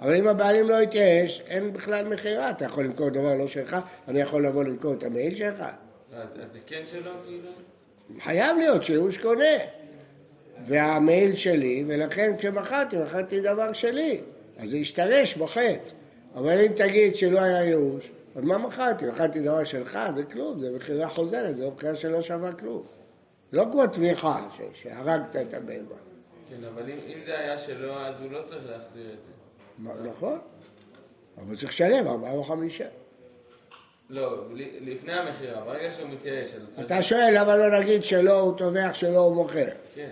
אבל 0.00 0.14
אם 0.14 0.28
הבעלים 0.28 0.68
לא 0.68 0.82
יתייאש, 0.82 1.42
אין 1.46 1.72
בכלל 1.72 2.04
מכירה. 2.08 2.50
אתה 2.50 2.64
יכול 2.64 2.84
למכור 2.84 3.08
דבר 3.08 3.34
לא 3.34 3.48
שלך, 3.48 3.76
אני 4.08 4.20
יכול 4.20 4.46
לבוא 4.46 4.64
למכור 4.64 4.92
את 4.92 5.02
המעיל 5.02 5.36
שלך. 5.36 5.58
לא, 5.60 6.16
אז 6.16 6.28
אז 6.46 6.52
זה 6.52 6.58
כן 6.66 6.82
שלו 6.86 7.10
כאילו? 7.26 7.48
חייב 8.20 8.56
להיות 8.56 8.84
שייאוש 8.84 9.18
קונה. 9.18 9.83
והמעיל 10.62 11.34
שלי, 11.36 11.84
ולכן 11.86 12.32
כשמכרתי, 12.38 12.96
מכרתי 12.98 13.40
דבר 13.40 13.72
שלי. 13.72 14.20
אז 14.58 14.70
זה 14.70 14.76
השתרש 14.76 15.36
בחטא. 15.36 15.90
אבל 16.34 16.58
אם 16.66 16.72
תגיד 16.76 17.16
שלא 17.16 17.38
היה 17.40 17.64
ייאוש, 17.64 18.10
אז 18.36 18.42
מה 18.42 18.58
מכרתי? 18.58 19.06
מכרתי 19.06 19.40
דבר 19.40 19.64
שלך, 19.64 19.98
זה 20.16 20.24
כלום, 20.24 20.60
זה 20.60 20.72
מכירה 20.76 21.08
חוזרת, 21.08 21.56
זו 21.56 21.70
מכירה 21.70 21.96
שלא 21.96 22.22
שווה 22.22 22.52
כלום. 22.52 22.82
זה 23.50 23.56
לא 23.58 23.64
כמו 23.72 23.86
תמיכה, 23.86 24.48
ש- 24.56 24.82
שהרגת 24.82 25.36
את 25.36 25.54
הבהמה. 25.54 25.96
כן, 26.50 26.64
אבל 26.74 26.82
אם 26.82 26.98
אם 27.06 27.20
זה 27.26 27.38
היה 27.38 27.56
שלו, 27.58 27.98
אז 28.00 28.14
הוא 28.20 28.30
לא 28.32 28.42
צריך 28.42 28.62
להחזיר 28.70 29.04
את 29.18 29.22
זה. 29.22 29.28
מה- 29.78 30.10
נכון, 30.10 30.38
אבל 31.38 31.56
צריך 31.56 31.68
לשלם 31.72 32.08
ארבעה 32.08 32.32
או 32.32 32.44
חמישה. 32.44 32.86
לא, 34.10 34.44
לפני 34.80 35.12
המכירה, 35.12 35.64
ברגע 35.64 35.90
שהוא 35.90 36.08
מתייאש, 36.10 36.48
הוא 36.54 36.60
צריך... 36.70 36.86
אתה 36.86 37.02
שואל 37.02 37.34
למה 37.38 37.56
לא 37.56 37.78
נגיד 37.80 38.04
שלא 38.04 38.40
הוא 38.40 38.58
טובח, 38.58 38.90
שלא 38.92 39.18
הוא 39.18 39.34
מוכר. 39.34 39.66
כן. 39.94 40.10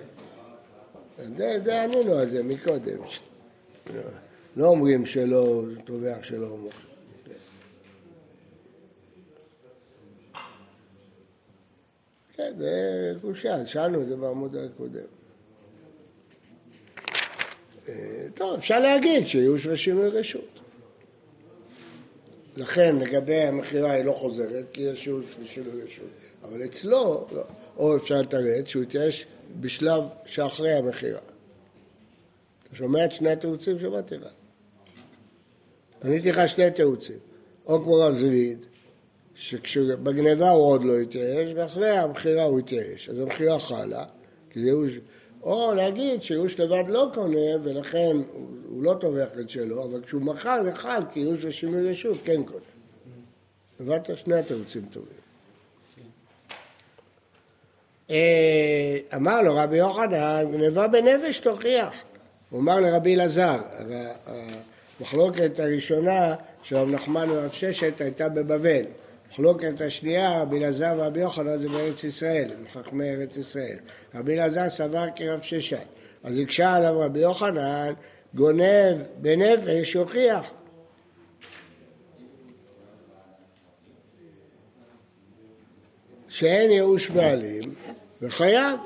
זה, 1.64 1.83
ענינו 1.83 2.19
על 2.19 2.26
זה 2.26 2.43
מקודם. 2.43 2.99
לא, 4.57 4.67
אומרים 4.67 5.07
שלא 5.07 5.62
טובח, 5.85 6.19
שלא 6.23 6.57
מוכר. 6.57 6.79
כן, 12.37 12.52
זה 12.59 13.12
קושייה, 13.21 13.67
שאלנו 13.67 14.02
את 14.02 14.09
זה 14.09 14.17
בעמוד 14.17 14.57
הקודם. 14.57 15.00
אה, 17.88 18.26
טוב, 18.35 18.59
אפשר 18.59 18.79
להגיד 18.79 19.26
שייאוש 19.26 19.67
ושינוי 19.67 20.09
רשות. 20.09 20.61
לכן 22.57 22.97
לגבי 22.97 23.37
המכירה 23.37 23.93
היא 23.93 24.05
לא 24.05 24.12
חוזרת, 24.12 24.71
כי 24.73 24.83
יש 24.83 25.07
ייאוש 25.07 25.37
ושינוי 25.43 25.83
רשות. 25.83 26.09
אבל 26.43 26.64
אצלו, 26.64 27.26
לא. 27.33 27.43
או 27.76 27.97
אפשר 27.97 28.21
לתרץ 28.21 28.67
שהוא 28.67 28.83
התייאש 28.83 29.26
בשלב 29.61 30.05
שאחרי 30.27 30.73
המכירה. 30.73 31.21
אתה 32.67 32.77
שומע 32.77 33.05
את 33.05 33.13
שני 33.13 33.31
התירוצים 33.31 33.81
שאמרתי 33.81 34.17
לך? 34.17 34.33
עניתי 36.05 36.31
לך 36.31 36.49
שני 36.49 36.71
תירוצים. 36.71 37.19
או 37.67 37.83
כמו 37.83 37.95
רב 37.95 38.15
זביד, 38.15 38.65
שבגניבה 39.35 40.51
הוא 40.51 40.65
עוד 40.67 40.85
לא 40.85 40.99
התייאש, 40.99 41.53
ואחרי 41.57 41.91
המכירה 41.91 42.45
הוא 42.45 42.59
התייאש. 42.59 43.09
אז 43.09 43.21
המכירה 43.21 43.59
חלה, 43.59 44.05
כי 44.51 44.61
זה 44.61 44.67
ייאוש... 44.67 44.93
או 45.43 45.73
להגיד 45.75 46.23
שייאוש 46.23 46.61
לבד 46.61 46.85
לא 46.89 47.11
קונה, 47.15 47.57
ולכן 47.63 48.17
הוא, 48.33 48.49
הוא 48.69 48.83
לא 48.83 48.95
טובח 49.01 49.29
את 49.41 49.51
שלו, 49.51 49.85
אבל 49.85 50.03
כשהוא 50.03 50.23
מכר 50.23 50.63
זה 50.63 50.75
חל, 50.75 51.03
כי 51.13 51.21
ייאוש 51.21 51.45
ושינוי 51.45 51.91
רשות 51.91 52.19
כן 52.25 52.43
קונה. 52.43 52.65
הבנת? 53.81 54.11
שני 54.17 54.35
התירוצים 54.35 54.85
טובים. 54.93 55.22
אה, 58.12 59.16
אמר 59.16 59.42
לו 59.42 59.57
רבי 59.57 59.76
יוחנן, 59.76 60.45
גנבה 60.52 60.88
בנפש 60.88 61.38
תוכיח. 61.38 62.04
הוא 62.50 62.61
אמר 62.61 62.81
לרבי 62.81 63.14
אלעזר, 63.14 63.59
הרי 63.78 64.04
המחלוקת 65.00 65.61
הראשונה 65.61 66.35
של 66.62 66.76
רב 66.76 66.88
נחמן 66.88 67.31
ורב 67.31 67.50
ששת 67.50 68.00
הייתה 68.00 68.28
בבבל. 68.28 68.83
המחלוקת 69.28 69.81
השנייה, 69.81 70.42
רבי 70.42 70.59
אלעזר 70.59 70.95
ורבי 70.97 71.21
יוחנן 71.21 71.57
זה 71.57 71.69
בארץ 71.69 72.04
ישראל, 72.04 72.50
הם 72.59 72.64
חכמי 72.73 73.11
ארץ 73.11 73.37
ישראל. 73.37 73.76
רבי 74.14 74.35
אלעזר 74.35 74.69
סבר 74.69 75.07
כרב 75.16 75.40
ששת. 75.42 75.87
אז 76.25 76.38
הקשה 76.38 76.75
עליו 76.75 77.00
רבי 77.00 77.21
יוחנן, 77.21 77.92
גונב 78.35 78.97
בנפש 79.16 79.95
יוכיח. 79.95 80.52
שאין 86.33 86.71
ייאוש 86.71 87.11
בעלים 87.11 87.62
וחייב. 88.23 88.79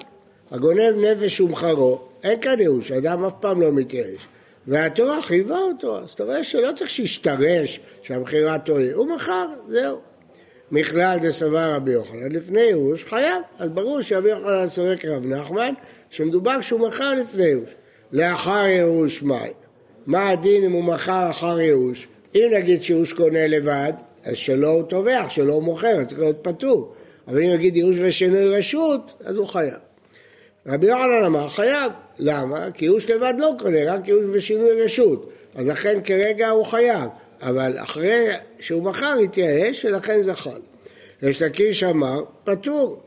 הגונב 0.51 0.95
נפש 0.97 1.41
ומכרו, 1.41 2.01
אין 2.25 2.41
כאן 2.41 2.61
ייאוש, 2.61 2.93
אדם 2.93 3.25
אף 3.25 3.33
פעם 3.41 3.61
לא 3.61 3.73
מתייאש. 3.73 4.29
והתורה 4.67 5.23
חייבה 5.23 5.59
אותו, 5.59 5.99
אז 5.99 6.11
אתה 6.11 6.25
רואה 6.25 6.45
שלא 6.45 6.69
צריך 6.77 6.91
שישתרש 6.91 7.81
שהמכירה 8.03 8.59
תועיל, 8.59 8.95
הוא 8.95 9.07
מכר, 9.07 9.47
זהו. 9.69 9.99
מכלל 10.71 11.17
דסבר 11.23 11.75
רבי 11.75 11.93
יוחנן, 11.93 12.33
לפני 12.33 12.61
ייאוש 12.61 13.05
חייב, 13.05 13.43
אז 13.59 13.71
ברור 13.71 14.03
שרבי 14.03 14.31
יוחנן 14.31 14.69
סובר 14.69 14.97
כרב 14.97 15.27
נחמן, 15.27 15.75
שמדובר 16.11 16.61
שהוא 16.61 16.89
מכר 16.89 17.15
לפני 17.15 17.45
ייאוש. 17.45 17.71
לאחר 18.13 18.65
ייאוש 18.67 19.23
מאי? 19.23 19.51
מה 20.07 20.29
הדין 20.29 20.65
אם 20.65 20.73
הוא 20.73 20.85
מכר 20.85 21.31
אחר 21.31 21.61
ייאוש? 21.61 22.09
אם 22.35 22.49
נגיד 22.53 22.83
שייאוש 22.83 23.13
קונה 23.13 23.47
לבד, 23.47 23.93
אז 24.25 24.37
שלא 24.37 24.69
הוא 24.69 24.83
טובח, 24.83 25.27
שלא 25.31 25.53
הוא 25.53 25.63
מוכר, 25.63 26.05
צריך 26.05 26.21
להיות 26.21 26.39
פטור. 26.43 26.96
אבל 27.29 27.43
אם 27.43 27.53
נגיד 27.53 27.77
ייאוש 27.77 27.97
ושינוי 28.03 28.57
רשות, 28.59 29.15
אז 29.25 29.37
הוא 29.37 29.47
חייב. 29.47 29.79
רבי 30.67 30.87
יוחנן 30.87 31.25
אמר 31.27 31.49
חייב, 31.49 31.93
למה? 32.19 32.71
כי 32.75 32.85
ייאוש 32.85 33.11
לבד 33.11 33.35
לא 33.39 33.51
קונה, 33.59 33.93
רק 33.93 34.09
ייאוש 34.09 34.25
ושינוי 34.33 34.83
רשות. 34.83 35.31
אז 35.55 35.67
לכן 35.67 36.01
כרגע 36.05 36.49
הוא 36.49 36.65
חייב, 36.65 37.11
אבל 37.43 37.79
אחרי 37.79 38.29
שהוא 38.61 38.83
מכר 38.83 39.15
התייאש 39.25 39.85
ולכן 39.85 40.23
זה 40.23 40.35
חל. 40.35 40.61
יש 41.23 41.43
לקיש 41.43 41.85
אמר 41.85 42.23
פטור. 42.45 43.03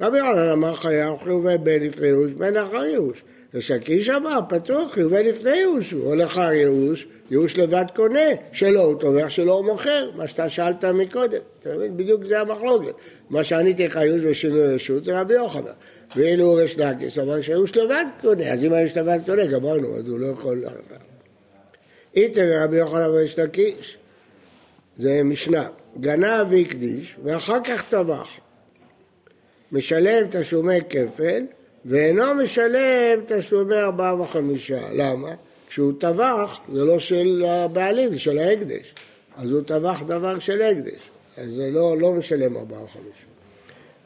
רבי 0.00 0.18
יוחנן 0.18 0.50
אמר 0.52 0.76
חייב 0.76 1.16
חיובי 1.24 1.58
בין 1.58 1.82
לפני 1.82 2.06
ייאוש 2.06 2.32
בין 2.32 2.56
אחר 2.56 2.84
ייאוש. 2.84 3.22
יש 3.54 3.70
לקיש 3.70 4.10
אמר 4.10 4.40
פטור 4.48 4.88
חיובי 4.90 5.22
לפני 5.22 5.56
ייאוש, 5.56 5.94
או 5.94 6.14
לאחר 6.14 6.52
ייאוש, 6.52 7.06
ייאוש 7.30 7.58
לבד 7.58 7.84
קונה, 7.94 8.30
שלא 8.52 8.80
הוא 8.80 9.00
טובח, 9.00 9.28
שלא 9.28 9.52
הוא 9.52 9.64
מוכר, 9.64 10.10
מה 10.16 10.28
שאתה 10.28 10.48
שאלת 10.48 10.84
מקודם. 10.84 11.40
אתה 11.60 11.76
מבין? 11.76 11.96
בדיוק 11.96 12.24
זה 12.24 12.40
המחלוקת. 12.40 12.94
מה 13.30 13.44
שעניתי 13.44 13.86
לך 13.86 13.96
ייאוש 13.96 14.22
ושינוי 14.24 14.74
רשות 14.74 15.04
זה 15.04 15.20
רבי 15.20 15.34
יוחנן. 15.34 15.72
ואילו 16.16 16.44
הוא 16.44 16.60
ריש 16.60 16.78
לקיש 16.78 17.18
אמר 17.18 17.40
שהייאוש 17.40 17.76
לבד 17.76 18.04
קונה, 18.20 18.52
אז 18.52 18.64
אם 18.64 18.72
הייאוש 18.72 18.96
לבד 18.96 19.18
קונה 19.26 19.46
גמרנו, 19.46 19.96
אז 19.96 20.08
הוא 20.08 20.18
לא 20.18 20.26
יכול... 20.26 20.64
איתר 22.16 22.62
רבי 22.62 22.76
יוחנן 22.76 23.10
וריש 23.10 23.38
לקיש, 23.38 23.98
זה 24.96 25.22
משנה, 25.24 25.68
גנב 26.00 26.46
והקדיש 26.50 27.16
ואחר 27.24 27.58
כך 27.64 27.84
טבח. 27.88 28.28
משלם 29.72 30.26
תשלומי 30.30 30.78
כפל 30.88 31.42
ואינו 31.84 32.34
משלם 32.34 33.20
תשלומי 33.26 33.76
ארבעה 33.76 34.20
וחמישה. 34.20 34.80
למה? 34.92 35.34
שהוא 35.68 35.92
טבח, 35.98 36.60
זה 36.72 36.84
לא 36.84 36.98
של 36.98 37.44
הבעלים, 37.48 38.12
זה 38.12 38.18
של 38.18 38.38
ההקדש. 38.38 38.94
אז 39.36 39.50
הוא 39.50 39.62
טבח 39.62 40.02
דבר 40.02 40.38
של 40.38 40.62
הקדש. 40.62 41.00
אז 41.36 41.50
זה 41.50 41.70
לא, 41.70 41.96
לא 41.98 42.12
משלם 42.12 42.56
ארבעה 42.56 42.80
או 42.80 42.88
חמישה. 42.88 43.26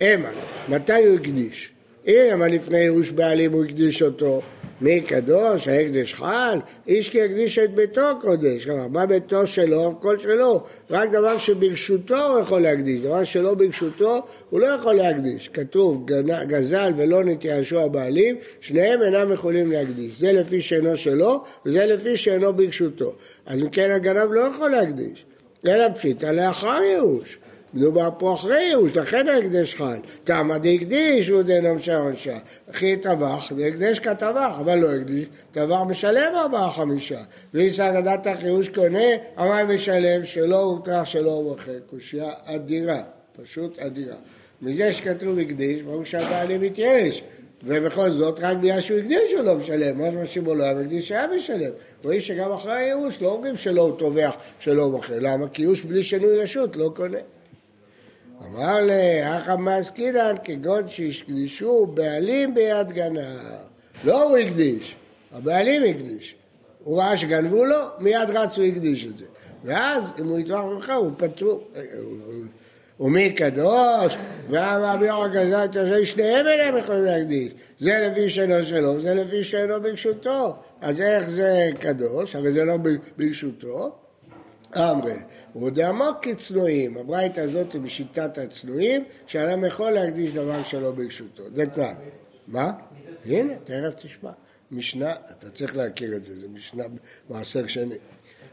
המה, 0.00 0.28
מתי 0.68 1.06
הוא 1.06 1.14
הקדיש? 1.14 1.72
אם 2.08 2.42
לפני 2.42 2.78
ייאוש 2.78 3.10
בעלים 3.10 3.52
הוא 3.52 3.64
הקדיש 3.64 4.02
אותו, 4.02 4.42
מי 4.80 5.00
קדוש, 5.00 5.68
ההקדש 5.68 6.14
חל, 6.14 6.58
איש 6.88 7.08
כי 7.08 7.18
יקדיש 7.18 7.58
את 7.58 7.74
ביתו 7.74 8.06
קודש, 8.20 8.66
כלומר, 8.66 8.88
מה 8.88 9.06
ביתו 9.06 9.46
שלו, 9.46 9.88
הכל 9.88 10.18
שלו, 10.18 10.64
רק 10.90 11.10
דבר 11.10 11.38
שברשותו 11.38 12.26
הוא 12.26 12.40
יכול 12.40 12.60
להקדיש, 12.60 13.00
דבר 13.00 13.24
שלא 13.24 13.54
ברשותו 13.54 14.26
הוא 14.50 14.60
לא 14.60 14.66
יכול 14.66 14.94
להקדיש, 14.94 15.48
כתוב 15.48 16.06
גזל 16.46 16.92
ולא 16.96 17.24
נתייאשו 17.24 17.80
הבעלים, 17.80 18.36
שניהם 18.60 19.02
אינם 19.02 19.32
יכולים 19.32 19.72
להקדיש, 19.72 20.18
זה 20.18 20.32
לפי 20.32 20.62
שאינו 20.62 20.96
שלו 20.96 21.44
וזה 21.66 21.86
לפי 21.86 22.16
שאינו 22.16 22.52
ברשותו, 22.52 23.12
אז 23.46 23.60
אם 23.60 23.68
כן 23.68 23.90
הגנב 23.90 24.32
לא 24.32 24.40
יכול 24.40 24.70
להקדיש, 24.70 25.26
אלא 25.66 25.88
פשיטא 25.94 26.26
לאחר 26.26 26.82
ייאוש. 26.82 27.38
מדובר 27.74 28.08
פה 28.18 28.34
אחרי 28.34 28.62
ייאוש, 28.62 28.96
לכן 28.96 29.28
ההקדש 29.28 29.74
חל. 29.74 29.96
תמה 30.24 30.58
דהקדיש 30.58 31.28
הוא 31.28 31.42
דנום 31.42 31.78
שעונשה. 31.78 32.38
אחי 32.70 32.96
טבח, 32.96 33.52
דהקדש 33.56 33.98
כטבח, 33.98 34.52
אבל 34.60 34.78
לא 34.78 34.94
הקדיש, 34.94 35.26
טבח 35.52 35.80
משלם 35.88 36.32
ארבעה 36.36 36.70
חמישה. 36.70 37.20
ואיסא 37.54 37.82
לדעת 37.98 38.26
ייאוש 38.26 38.68
קונה, 38.68 39.08
אמר 39.38 39.64
משלם 39.74 40.24
שלא 40.24 40.62
הוטרח 40.62 41.04
שלא 41.04 41.30
ומוכר. 41.30 41.78
קושייה 41.90 42.30
אדירה, 42.44 43.02
פשוט 43.42 43.78
אדירה. 43.78 44.16
מזה 44.62 44.92
שכתוב 44.92 45.38
הקדיש, 45.38 45.82
ברור 45.82 46.04
שהבעלים 46.04 46.60
מתייאש. 46.60 47.22
ובכל 47.64 48.10
זאת, 48.10 48.40
רק 48.40 48.56
בגלל 48.56 48.80
שהוא 48.80 48.98
הקדיש 48.98 49.32
הוא 49.36 49.42
לא 49.42 49.56
משלם, 49.56 49.98
מה 49.98 50.10
שמשימו 50.10 50.54
לא 50.54 50.64
היה 50.64 50.74
מקדיש 50.74 51.12
היה 51.12 51.26
משלם. 51.36 51.70
רואים 52.04 52.20
שגם 52.20 52.52
אחרי 52.52 52.76
הייאוש 52.76 53.22
לא 53.22 53.28
אומרים 53.28 53.56
שלא 53.56 53.82
הוא 53.82 53.98
טובח, 53.98 54.36
שלא 54.60 54.90
מוכר. 54.90 55.18
למה? 55.20 55.48
כי 55.48 55.62
ייאוש 55.62 55.82
בלי 55.82 56.02
שינוי 56.02 56.40
רשות 56.40 56.76
לא 56.76 56.92
קונה. 56.96 57.18
אמר 58.46 58.78
לאחא 58.86 59.56
מעסקינן 59.56 60.34
כגון 60.44 60.88
שהקדישו 60.88 61.86
בעלים 61.86 62.54
ביד 62.54 62.92
גנב. 62.92 63.36
לא 64.04 64.22
הוא 64.22 64.38
הקדיש, 64.38 64.96
הבעלים 65.32 65.82
הקדיש. 65.82 66.34
הוא 66.84 66.98
ראה 66.98 67.16
שגנבו 67.16 67.64
לו, 67.64 67.76
מיד 67.98 68.30
רץ 68.30 68.58
והקדיש 68.58 69.06
את 69.06 69.18
זה. 69.18 69.24
ואז 69.64 70.12
אם 70.20 70.28
הוא 70.28 70.38
יטבח 70.38 70.60
ממך 70.60 70.92
הוא 70.98 71.10
פטור. 71.16 71.68
ומי 73.00 73.32
קדוש, 73.32 74.16
והמעביר 74.50 75.14
הגזל 75.14 75.64
את 75.64 75.76
הזה, 75.76 76.06
שניהם 76.06 76.46
אינם 76.46 76.78
יכולים 76.78 77.04
להקדיש. 77.04 77.52
זה 77.80 78.08
לפי 78.10 78.30
שאינו 78.30 78.64
שלו, 78.64 79.00
זה 79.00 79.14
לפי 79.14 79.44
שאינו 79.44 79.82
ברשותו. 79.82 80.56
אז 80.80 81.00
איך 81.00 81.28
זה 81.28 81.70
קדוש? 81.80 82.36
הרי 82.36 82.52
זה 82.52 82.64
לא 82.64 82.76
ברשותו. 83.16 83.96
אמרי, 84.76 85.14
הוא 85.52 85.70
דאמר 85.70 86.10
כצנועים, 86.22 86.96
הברייתא 86.96 87.40
הזאת 87.40 87.72
היא 87.72 87.80
בשיטת 87.80 88.38
הצנועים, 88.38 89.04
שאדם 89.26 89.64
יכול 89.64 89.90
להקדיש 89.90 90.32
דבר 90.32 90.62
שלא 90.62 90.90
ברשותו. 90.90 91.42
זה 91.54 91.64
דתן. 91.64 91.94
מה? 92.46 92.72
הנה, 93.26 93.54
תכף 93.64 93.94
תשמע. 93.96 94.30
משנה, 94.70 95.12
אתה 95.30 95.50
צריך 95.50 95.76
להכיר 95.76 96.16
את 96.16 96.24
זה, 96.24 96.40
זה 96.40 96.48
משנה 96.48 96.84
מעשר 97.30 97.66
שני. 97.66 97.94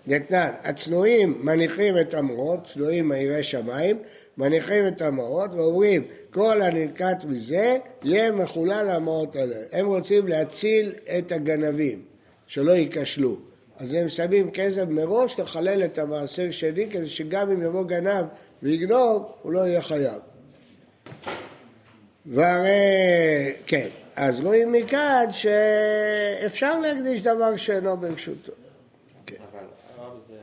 דתנן, 0.07 0.51
הצנועים 0.63 1.45
מניחים 1.45 1.99
את 1.99 2.13
המעות, 2.13 2.63
צנועים 2.63 3.07
מאירי 3.07 3.43
שמיים, 3.43 3.99
מניחים 4.37 4.87
את 4.87 5.01
המעות 5.01 5.53
ואומרים, 5.53 6.03
כל 6.31 6.61
הנלקט 6.61 7.23
מזה 7.25 7.77
יהיה 8.03 8.31
מחולל 8.31 8.95
למעות 8.95 9.35
האלה. 9.35 9.55
הם 9.71 9.85
רוצים 9.85 10.27
להציל 10.27 10.93
את 11.17 11.31
הגנבים, 11.31 12.01
שלא 12.47 12.71
ייכשלו. 12.71 13.37
אז 13.79 13.93
הם 13.93 14.09
שמים 14.09 14.51
כסף 14.51 14.83
מראש 14.89 15.39
לחלל 15.39 15.83
את 15.85 15.97
המעשר 15.97 16.51
שני, 16.51 16.89
כדי 16.91 17.07
שגם 17.07 17.51
אם 17.51 17.61
יבוא 17.61 17.83
גנב 17.83 18.25
ויגנוב, 18.63 19.31
הוא 19.41 19.51
לא 19.51 19.59
יהיה 19.59 19.81
חייב. 19.81 20.19
והרי, 22.25 23.53
כן, 23.67 23.87
אז 24.15 24.39
רואים 24.39 24.71
מכאן 24.71 25.25
שאפשר 25.31 26.79
להקדיש 26.79 27.21
דבר 27.21 27.57
שאינו 27.57 27.97
ברשותו. 27.97 28.51
כן. 29.25 29.35
אבל 29.51 29.65
הרב 29.97 30.19
זה 30.27 30.37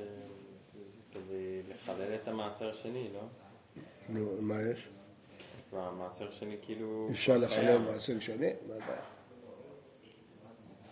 כדי 1.13 1.61
לחלל 1.75 2.15
את 2.23 2.29
המעשר 2.29 2.73
שני, 2.73 3.09
לא? 3.15 3.21
נו, 4.09 4.31
מה 4.41 4.55
יש? 4.71 4.89
המעשר 5.73 6.31
שני 6.31 6.57
כאילו... 6.63 7.09
אפשר 7.13 7.37
לחלל 7.37 7.79
מעשר 7.79 8.21
שני? 8.21 8.53
מה 8.69 8.75
הבעיה? 8.75 9.01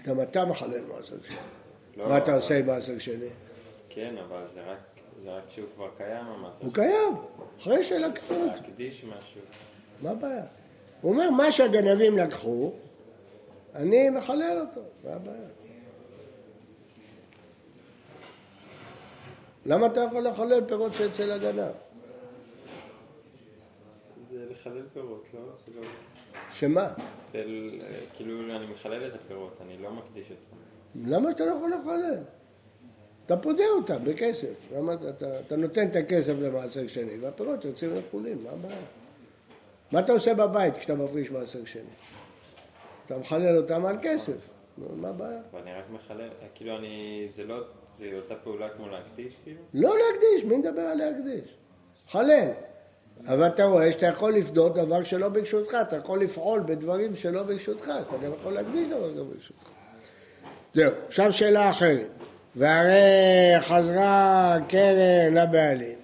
גם 0.04 0.20
אתה 0.20 0.44
מחלל 0.44 0.84
מעשר 0.84 1.16
שני. 1.24 1.36
לא, 1.96 2.08
מה 2.08 2.18
אתה 2.18 2.34
עושה 2.34 2.58
עם 2.58 2.66
מעשר 2.66 2.98
שני? 2.98 3.28
כן, 3.88 4.14
אבל 4.18 4.42
זה 4.54 4.60
רק, 4.62 4.78
זה 5.24 5.36
רק 5.36 5.42
כשהוא 5.48 5.66
כבר 5.74 5.88
קיים 5.96 6.26
המעשר 6.26 6.64
הוא 6.64 6.74
קיים, 6.74 7.14
אחרי 7.60 7.84
שלקחו. 7.84 8.34
להקדיש 8.46 9.04
משהו. 9.04 9.40
מה 10.02 10.10
הבעיה? 10.10 10.44
הוא 11.00 11.12
אומר, 11.12 11.30
מה 11.30 11.52
שהגנבים 11.52 12.18
לקחו, 12.18 12.72
אני 13.74 14.10
מחלל 14.10 14.66
אותו, 14.68 14.80
מה 15.04 15.10
הבעיה? 15.10 15.48
למה 19.66 19.86
אתה 19.86 20.00
יכול 20.00 20.22
לחלל 20.26 20.64
פירות 20.68 20.94
שאצל 20.94 21.32
הגנב? 21.32 21.72
זה 24.30 24.46
לחלל 24.50 24.82
פירות, 24.92 25.26
לא? 25.34 25.40
לא- 25.76 25.88
שמה? 26.54 26.88
אצל, 27.20 27.80
כאילו, 28.14 28.56
אני 28.56 28.66
מחלל 28.66 29.08
את 29.08 29.14
הפירות, 29.14 29.58
אני 29.66 29.78
לא 29.78 29.90
מקדיש 29.90 30.30
אותם. 30.30 30.69
למה 30.94 31.30
אתה 31.30 31.44
לא 31.46 31.50
יכול 31.50 31.72
לחלל? 31.80 32.22
אתה 33.26 33.36
פודה 33.36 33.64
אותם 33.76 34.04
בכסף. 34.04 34.54
למה 34.76 34.94
אתה, 34.94 35.40
אתה 35.40 35.56
נותן 35.56 35.88
את 35.88 35.96
הכסף 35.96 36.32
למעשר 36.40 36.86
שני, 36.86 37.18
והפירות 37.20 37.64
יוצאים 37.64 37.90
לחולים, 37.94 38.44
מה 38.44 38.50
הבעיה? 38.50 38.76
מה 39.92 40.00
אתה 40.00 40.12
עושה 40.12 40.34
בבית 40.34 40.76
כשאתה 40.76 40.94
מפריש 40.94 41.30
מעשר 41.30 41.64
שני? 41.64 41.82
אתה 43.06 43.18
מחלל 43.18 43.56
אותם 43.56 43.86
על 43.86 43.96
כסף, 44.02 44.36
מה 44.78 45.08
הבעיה? 45.08 45.40
ואני 45.52 45.72
רק 45.72 45.84
מחלל, 45.90 46.28
כאילו 46.54 46.76
אני, 46.76 47.26
זה 47.30 47.44
לא, 47.44 47.64
זה 47.94 48.10
אותה 48.16 48.34
פעולה 48.34 48.68
כמו 48.68 48.88
להקדיש 48.88 49.36
כאילו? 49.44 49.60
לא 49.74 49.94
להקדיש, 49.98 50.44
מי 50.44 50.56
מדבר 50.56 50.82
על 50.82 50.98
להקדיש? 50.98 51.54
חלל. 52.08 52.50
אבל 53.26 53.46
אתה 53.46 53.64
רואה 53.64 53.92
שאתה 53.92 54.06
יכול 54.06 54.32
לפדות 54.32 54.74
דבר 54.74 55.04
שלא 55.04 55.28
ברשותך, 55.28 55.76
אתה 55.88 55.96
יכול 55.96 56.20
לפעול 56.20 56.60
בדברים 56.60 57.16
שלא 57.16 57.42
ברשותך, 57.42 57.90
אתה 58.08 58.16
גם 58.24 58.32
יכול 58.34 58.52
להקדיש 58.52 58.88
דבר 58.88 59.12
שלא 59.14 59.24
ברשותך. 59.24 59.70
זהו, 60.74 60.92
עכשיו 61.08 61.32
שאלה 61.32 61.70
אחרת. 61.70 62.08
והרי 62.56 63.60
חזרה 63.60 64.56
קרן 64.68 65.34
לבעלים. 65.34 65.98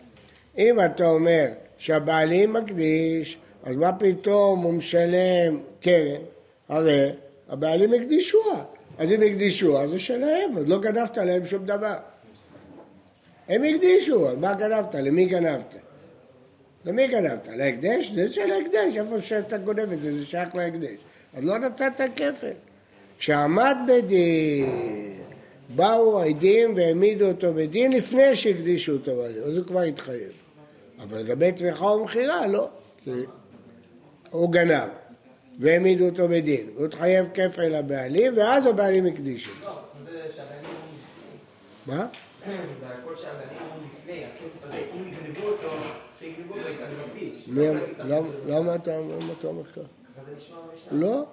אם 0.58 0.80
אתה 0.84 1.06
אומר 1.06 1.46
שהבעלים 1.78 2.52
מקדיש, 2.52 3.38
אז 3.64 3.76
מה 3.76 3.92
פתאום 3.92 4.60
הוא 4.60 4.74
משלם 4.74 5.60
קרן? 5.80 6.20
הרי 6.68 7.12
הבעלים 7.48 7.92
הקדישוה. 7.92 8.64
אז 8.98 9.12
אם 9.12 9.22
הקדישוה, 9.22 9.88
זה 9.88 9.98
שלהם, 9.98 10.58
אז 10.58 10.68
לא 10.68 10.80
גנבת 10.80 11.16
להם 11.16 11.46
שום 11.46 11.66
דבר. 11.66 11.96
הם 13.48 13.62
הקדישו, 13.64 14.28
אז 14.28 14.36
מה 14.36 14.54
גנבת? 14.54 14.94
למי 14.94 15.26
גנבת? 15.26 15.74
למי 16.84 17.06
גנבת? 17.06 17.48
להקדש? 17.56 18.10
זה 18.10 18.32
של 18.32 18.52
ההקדש, 18.52 18.96
איפה 18.96 19.22
שאתה 19.22 19.58
גונב 19.58 19.92
את 19.92 20.00
זה, 20.00 20.18
זה 20.18 20.26
שייך 20.26 20.54
להקדש. 20.54 20.96
אז 21.34 21.44
לא 21.44 21.58
נתת 21.58 22.00
כפל. 22.16 22.52
כשעמד 23.18 23.76
בדין, 23.88 24.66
באו 25.68 26.20
העדים 26.20 26.76
והעמידו 26.76 27.28
אותו 27.28 27.54
בדין 27.54 27.92
לפני 27.92 28.36
שהקדישו 28.36 28.92
אותו 28.92 29.16
בעלים, 29.16 29.42
אז 29.42 29.56
הוא 29.56 29.66
כבר 29.66 29.80
התחייב. 29.80 30.32
אבל 31.02 31.18
לגבי 31.18 31.52
טביחה 31.52 31.86
ומכירה, 31.86 32.46
לא. 32.46 32.68
הוא 34.30 34.52
גנב, 34.52 34.88
והעמידו 35.58 36.04
אותו 36.08 36.28
בדין. 36.28 36.68
הוא 36.74 36.84
התחייב 36.84 37.26
כפל 37.34 37.78
לבעלים, 37.78 38.32
ואז 38.36 38.66
הבעלים 38.66 39.06
הקדישו. 39.06 39.50
לא, 39.62 39.78
זה 40.04 40.34
שהבעלים 40.36 40.70
מה? 41.86 42.06
זה 42.46 42.52
הכל 42.88 43.16
שהבעלים 43.16 43.58
הוא 43.74 43.82
לפני, 43.92 44.24
הכסף 44.24 44.64
הזה, 44.64 44.76
אם 44.94 45.08
יגנבו 45.08 45.46
אותו, 45.48 45.68
שיגנבו 46.18 46.54
אותו, 46.54 46.68
מקדיש. 47.06 47.48
למה 48.46 48.74
אתה 48.74 48.96
אומר 49.44 49.64
ככה? 49.64 49.80
לא. 50.92 51.24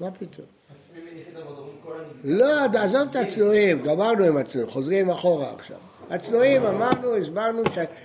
מה 0.00 0.10
פתאום? 0.10 0.46
לא, 2.24 2.68
תעזוב 2.72 3.08
את 3.10 3.16
הצנועים, 3.16 3.82
גמרנו 3.82 4.24
עם 4.24 4.36
הצנועים, 4.36 4.70
חוזרים 4.70 5.10
אחורה 5.10 5.52
עכשיו. 5.52 5.76
הצנועים 6.10 6.66
אמרנו, 6.66 7.16
הסברנו 7.16 7.62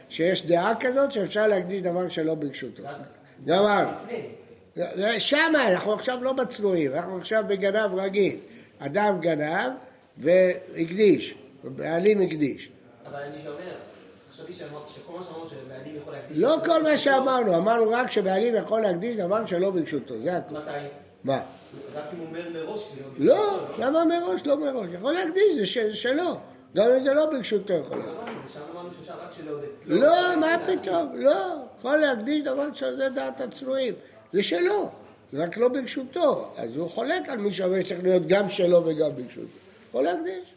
שיש 0.10 0.45
דעה 0.45 0.73
כזאת 0.80 1.12
שאפשר 1.12 1.47
להקדיש 1.47 1.82
דבר 1.82 2.10
שלא 2.10 2.36
ברשותו. 2.36 2.84
גמרנו. 3.45 3.91
שמה, 5.19 5.71
אנחנו 5.71 5.93
עכשיו 5.93 6.23
לא 6.23 6.34
בצנועים, 6.34 6.93
אנחנו 6.93 7.17
עכשיו 7.17 7.43
בגנב 7.47 7.95
רגיל. 7.95 8.38
אדם 8.80 9.19
גנב 9.21 9.71
והקדיש, 10.17 11.36
בעלים 11.63 12.21
הקדיש. 12.21 12.69
אבל 13.06 13.19
אני 13.19 13.41
שומר, 13.43 13.56
חשבתי 14.32 14.54
שכל 14.54 15.13
מה 15.17 15.23
שאמרנו 15.23 15.49
שבעלים 15.49 15.95
יכול 16.01 16.13
להקדיש... 16.13 16.38
לא 16.38 16.58
כל 16.65 16.84
מה 16.84 16.97
שאמרנו, 16.97 17.58
אמרנו 17.58 17.89
רק 17.89 18.12
שבעלים 18.12 18.56
יכול 18.56 18.82
להקדיש 18.82 19.17
דבר 19.17 19.45
שלא 19.45 19.69
ברשותו, 19.69 20.21
זה 20.23 20.38
הכול. 20.38 20.58
מתי? 20.58 20.69
מה? 21.24 21.42
רק 21.96 22.04
אם 22.14 22.20
הוא 22.20 22.28
אומר 22.28 22.50
מראש 22.54 22.82
לא, 23.18 23.60
למה 23.80 24.06
מראש? 24.06 24.42
לא 24.46 24.58
מראש. 24.58 24.88
יכול 24.94 25.14
להקדיש, 25.14 25.56
זה 25.56 25.66
של- 25.66 25.94
שלו. 25.94 26.38
גם 26.76 26.92
אם 26.92 27.04
זה 27.04 27.14
לא 27.14 27.26
ברשותו 27.26 27.74
יכול 27.74 27.98
להקדיש. 27.98 28.58
רק 28.58 29.32
שלא 29.38 29.52
עוד 29.52 29.64
אצלו. 29.64 29.96
לא, 30.02 30.36
מה 30.40 30.58
פתאום? 30.68 31.12
לא. 31.16 31.46
יכול 31.80 31.98
להקדיש 31.98 32.42
דבר 32.44 32.74
שזה 32.74 33.10
דעת 33.10 33.42
הצנועים. 33.42 33.94
זה 34.34 34.44
שלו. 34.44 34.90
רק 35.34 35.58
לא 35.58 35.68
ברשותו. 35.68 36.48
אז 36.58 36.76
הוא 36.76 36.90
חולק 36.90 37.30
על 37.30 37.38
מישהו, 37.38 37.66
אבל 37.66 37.84
צריך 37.84 38.00
להיות 38.04 38.28
גם 38.28 38.50
שלו 38.50 38.86
וגם 38.86 39.10
ברשותו. 39.16 39.48
יכול 39.90 40.04
להקדיש. 40.04 40.54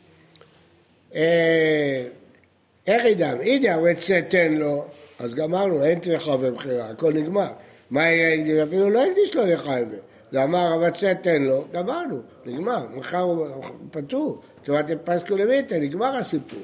איך 2.86 3.04
ידם? 3.04 3.36
אידא 3.40 3.74
רוצה 3.74 4.20
תן 4.30 4.52
לו, 4.54 4.84
אז 5.18 5.34
גמרנו, 5.34 5.84
אין 5.84 5.98
טרחה 6.00 6.36
ומכירה, 6.40 6.90
הכל 6.90 7.12
נגמר. 7.12 7.48
מה 7.90 8.02
יהיה, 8.10 8.64
אפילו 8.64 8.90
לא 8.90 9.04
הקדיש 9.04 9.36
לו 9.36 9.46
לחייבה. 9.46 9.96
זה 10.34 10.42
אמר, 10.42 10.72
רבצה 10.72 11.14
תן 11.14 11.42
לו, 11.42 11.64
גמרנו, 11.72 12.16
נגמר, 12.46 12.86
מחר 12.94 13.20
הוא 13.20 13.46
פטור. 13.90 14.40
כמעט 14.64 14.90
פסקו 15.04 15.36
למיתה, 15.36 15.78
נגמר 15.78 16.16
הסיפור. 16.16 16.60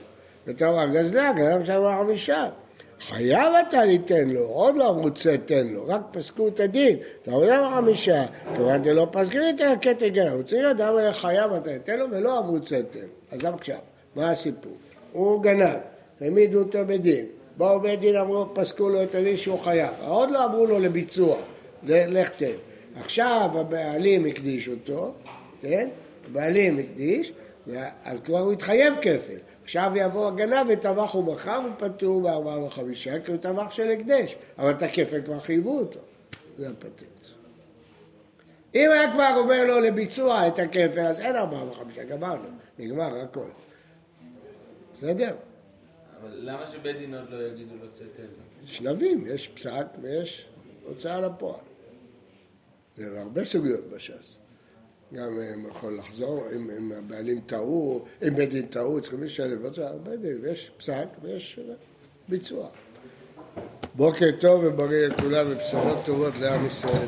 ואתה 0.46 0.68
אומר, 0.68 0.86
גזלה, 0.86 1.32
גזלה 1.32 1.64
שם 1.64 1.82
חמישה. 1.98 2.48
חייב 3.00 3.52
אתה 3.68 3.84
ליתן 3.84 4.28
לו, 4.28 4.40
עוד 4.40 4.76
לא 4.76 4.88
אמרו 4.90 5.10
צא 5.10 5.36
תן 5.36 5.66
לו, 5.66 5.86
רק 5.86 6.00
פסקו 6.12 6.48
את 6.48 6.60
הדין, 6.60 6.96
אתה 7.22 7.32
אומר 7.32 7.70
חמישה, 7.74 8.24
כיוון 8.56 8.82
דלא 8.82 9.06
פסקו 9.12 9.38
את 9.54 9.60
הקטע 9.60 10.08
גנב, 10.08 10.32
הוא 10.32 10.42
צריך 10.42 10.66
לדעת 10.70 10.90
אבל 10.90 11.12
חייב 11.12 11.52
אתה 11.52 11.72
ליתן 11.72 11.98
לו 11.98 12.06
ולא 12.10 12.38
אמרו 12.38 12.60
צא 12.60 12.80
תן, 12.90 13.06
אז 13.30 13.44
עכשיו, 13.44 13.78
מה 14.16 14.30
הסיפור? 14.30 14.76
הוא 15.12 15.42
גנב, 15.42 15.76
העמידו 16.20 16.58
אותו 16.58 16.78
בדין, 16.86 17.26
באו 17.56 17.80
בית 17.80 18.00
דין 18.00 18.16
אמרו, 18.16 18.54
פסקו 18.54 18.88
לו 18.88 19.02
את 19.02 19.14
הדין 19.14 19.36
שהוא 19.36 19.58
חייב, 19.58 19.90
עוד 20.06 20.30
לא 20.30 20.44
אמרו 20.44 20.66
לו 20.66 20.78
לביצוע, 20.78 21.36
לך 21.82 22.30
תן, 22.30 22.56
עכשיו 23.00 23.50
הבעלים 23.54 24.24
הקדיש 24.24 24.68
אותו, 24.68 25.14
כן? 25.62 25.88
הבעלים 26.30 26.78
הקדיש, 26.78 27.32
אז 28.04 28.20
כבר 28.24 28.38
הוא 28.38 28.52
התחייב 28.52 28.94
כפל. 29.02 29.38
עכשיו 29.62 29.92
יבוא 29.94 30.28
הגנב 30.28 30.66
וטבח 30.68 31.14
ומכר, 31.14 31.56
הוא 31.56 31.70
פטור 31.78 32.20
בארבעה 32.22 32.64
וחמישה, 32.64 33.20
כי 33.20 33.32
הוא 33.32 33.40
טבח 33.40 33.70
של 33.70 33.90
הקדש. 33.90 34.36
אבל 34.58 34.70
את 34.70 34.82
הכפל 34.82 35.22
כבר 35.22 35.38
חייבו 35.38 35.78
אותו. 35.78 36.00
זה 36.58 36.68
הפטנט. 36.68 37.24
אם 38.74 38.90
היה 38.92 39.12
כבר 39.12 39.34
אומר 39.36 39.64
לו 39.64 39.80
לביצוע 39.80 40.48
את 40.48 40.58
הכפל, 40.58 41.00
אז 41.00 41.20
אין 41.20 41.36
ארבעה 41.36 41.70
וחמישה, 41.70 42.04
גמרנו. 42.04 42.48
נגמר 42.78 43.16
הכל. 43.16 43.48
בסדר? 44.96 45.36
אבל 46.20 46.30
למה 46.32 46.66
שבית 46.66 46.96
דין 46.96 47.14
עוד 47.14 47.30
לא 47.30 47.42
יגידו 47.42 47.74
לו 47.82 47.90
צאתן 47.90 48.22
לו? 48.22 48.66
שלבים, 48.66 49.24
יש 49.26 49.48
פסק 49.48 49.86
ויש 50.02 50.48
הוצאה 50.86 51.20
לפועל. 51.20 51.60
זה 53.08 53.20
הרבה 53.20 53.44
סוגיות 53.44 53.84
בש"ס. 53.90 54.38
גם 55.14 55.40
הם 55.40 55.66
יכול 55.66 55.98
לחזור, 55.98 56.44
אם, 56.56 56.70
אם 56.78 56.92
הבעלים 56.92 57.40
טעו, 57.46 58.04
אם 58.28 58.34
בית 58.34 58.50
דין 58.50 58.66
טעו, 58.66 59.00
צריכים 59.00 59.22
לשלם, 59.22 59.62
לא 59.62 59.70
צריך 59.70 59.86
הרבה 59.86 60.16
דין, 60.16 60.38
ויש 60.42 60.70
פסק 60.76 61.06
ויש 61.22 61.60
ביצוע. 62.28 62.68
בוקר 63.94 64.30
טוב 64.40 64.64
ובריא 64.64 65.06
לכולם 65.06 65.46
ובשורות 65.48 65.98
טובות 66.06 66.38
לעם 66.38 66.66
ישראל. 66.66 67.06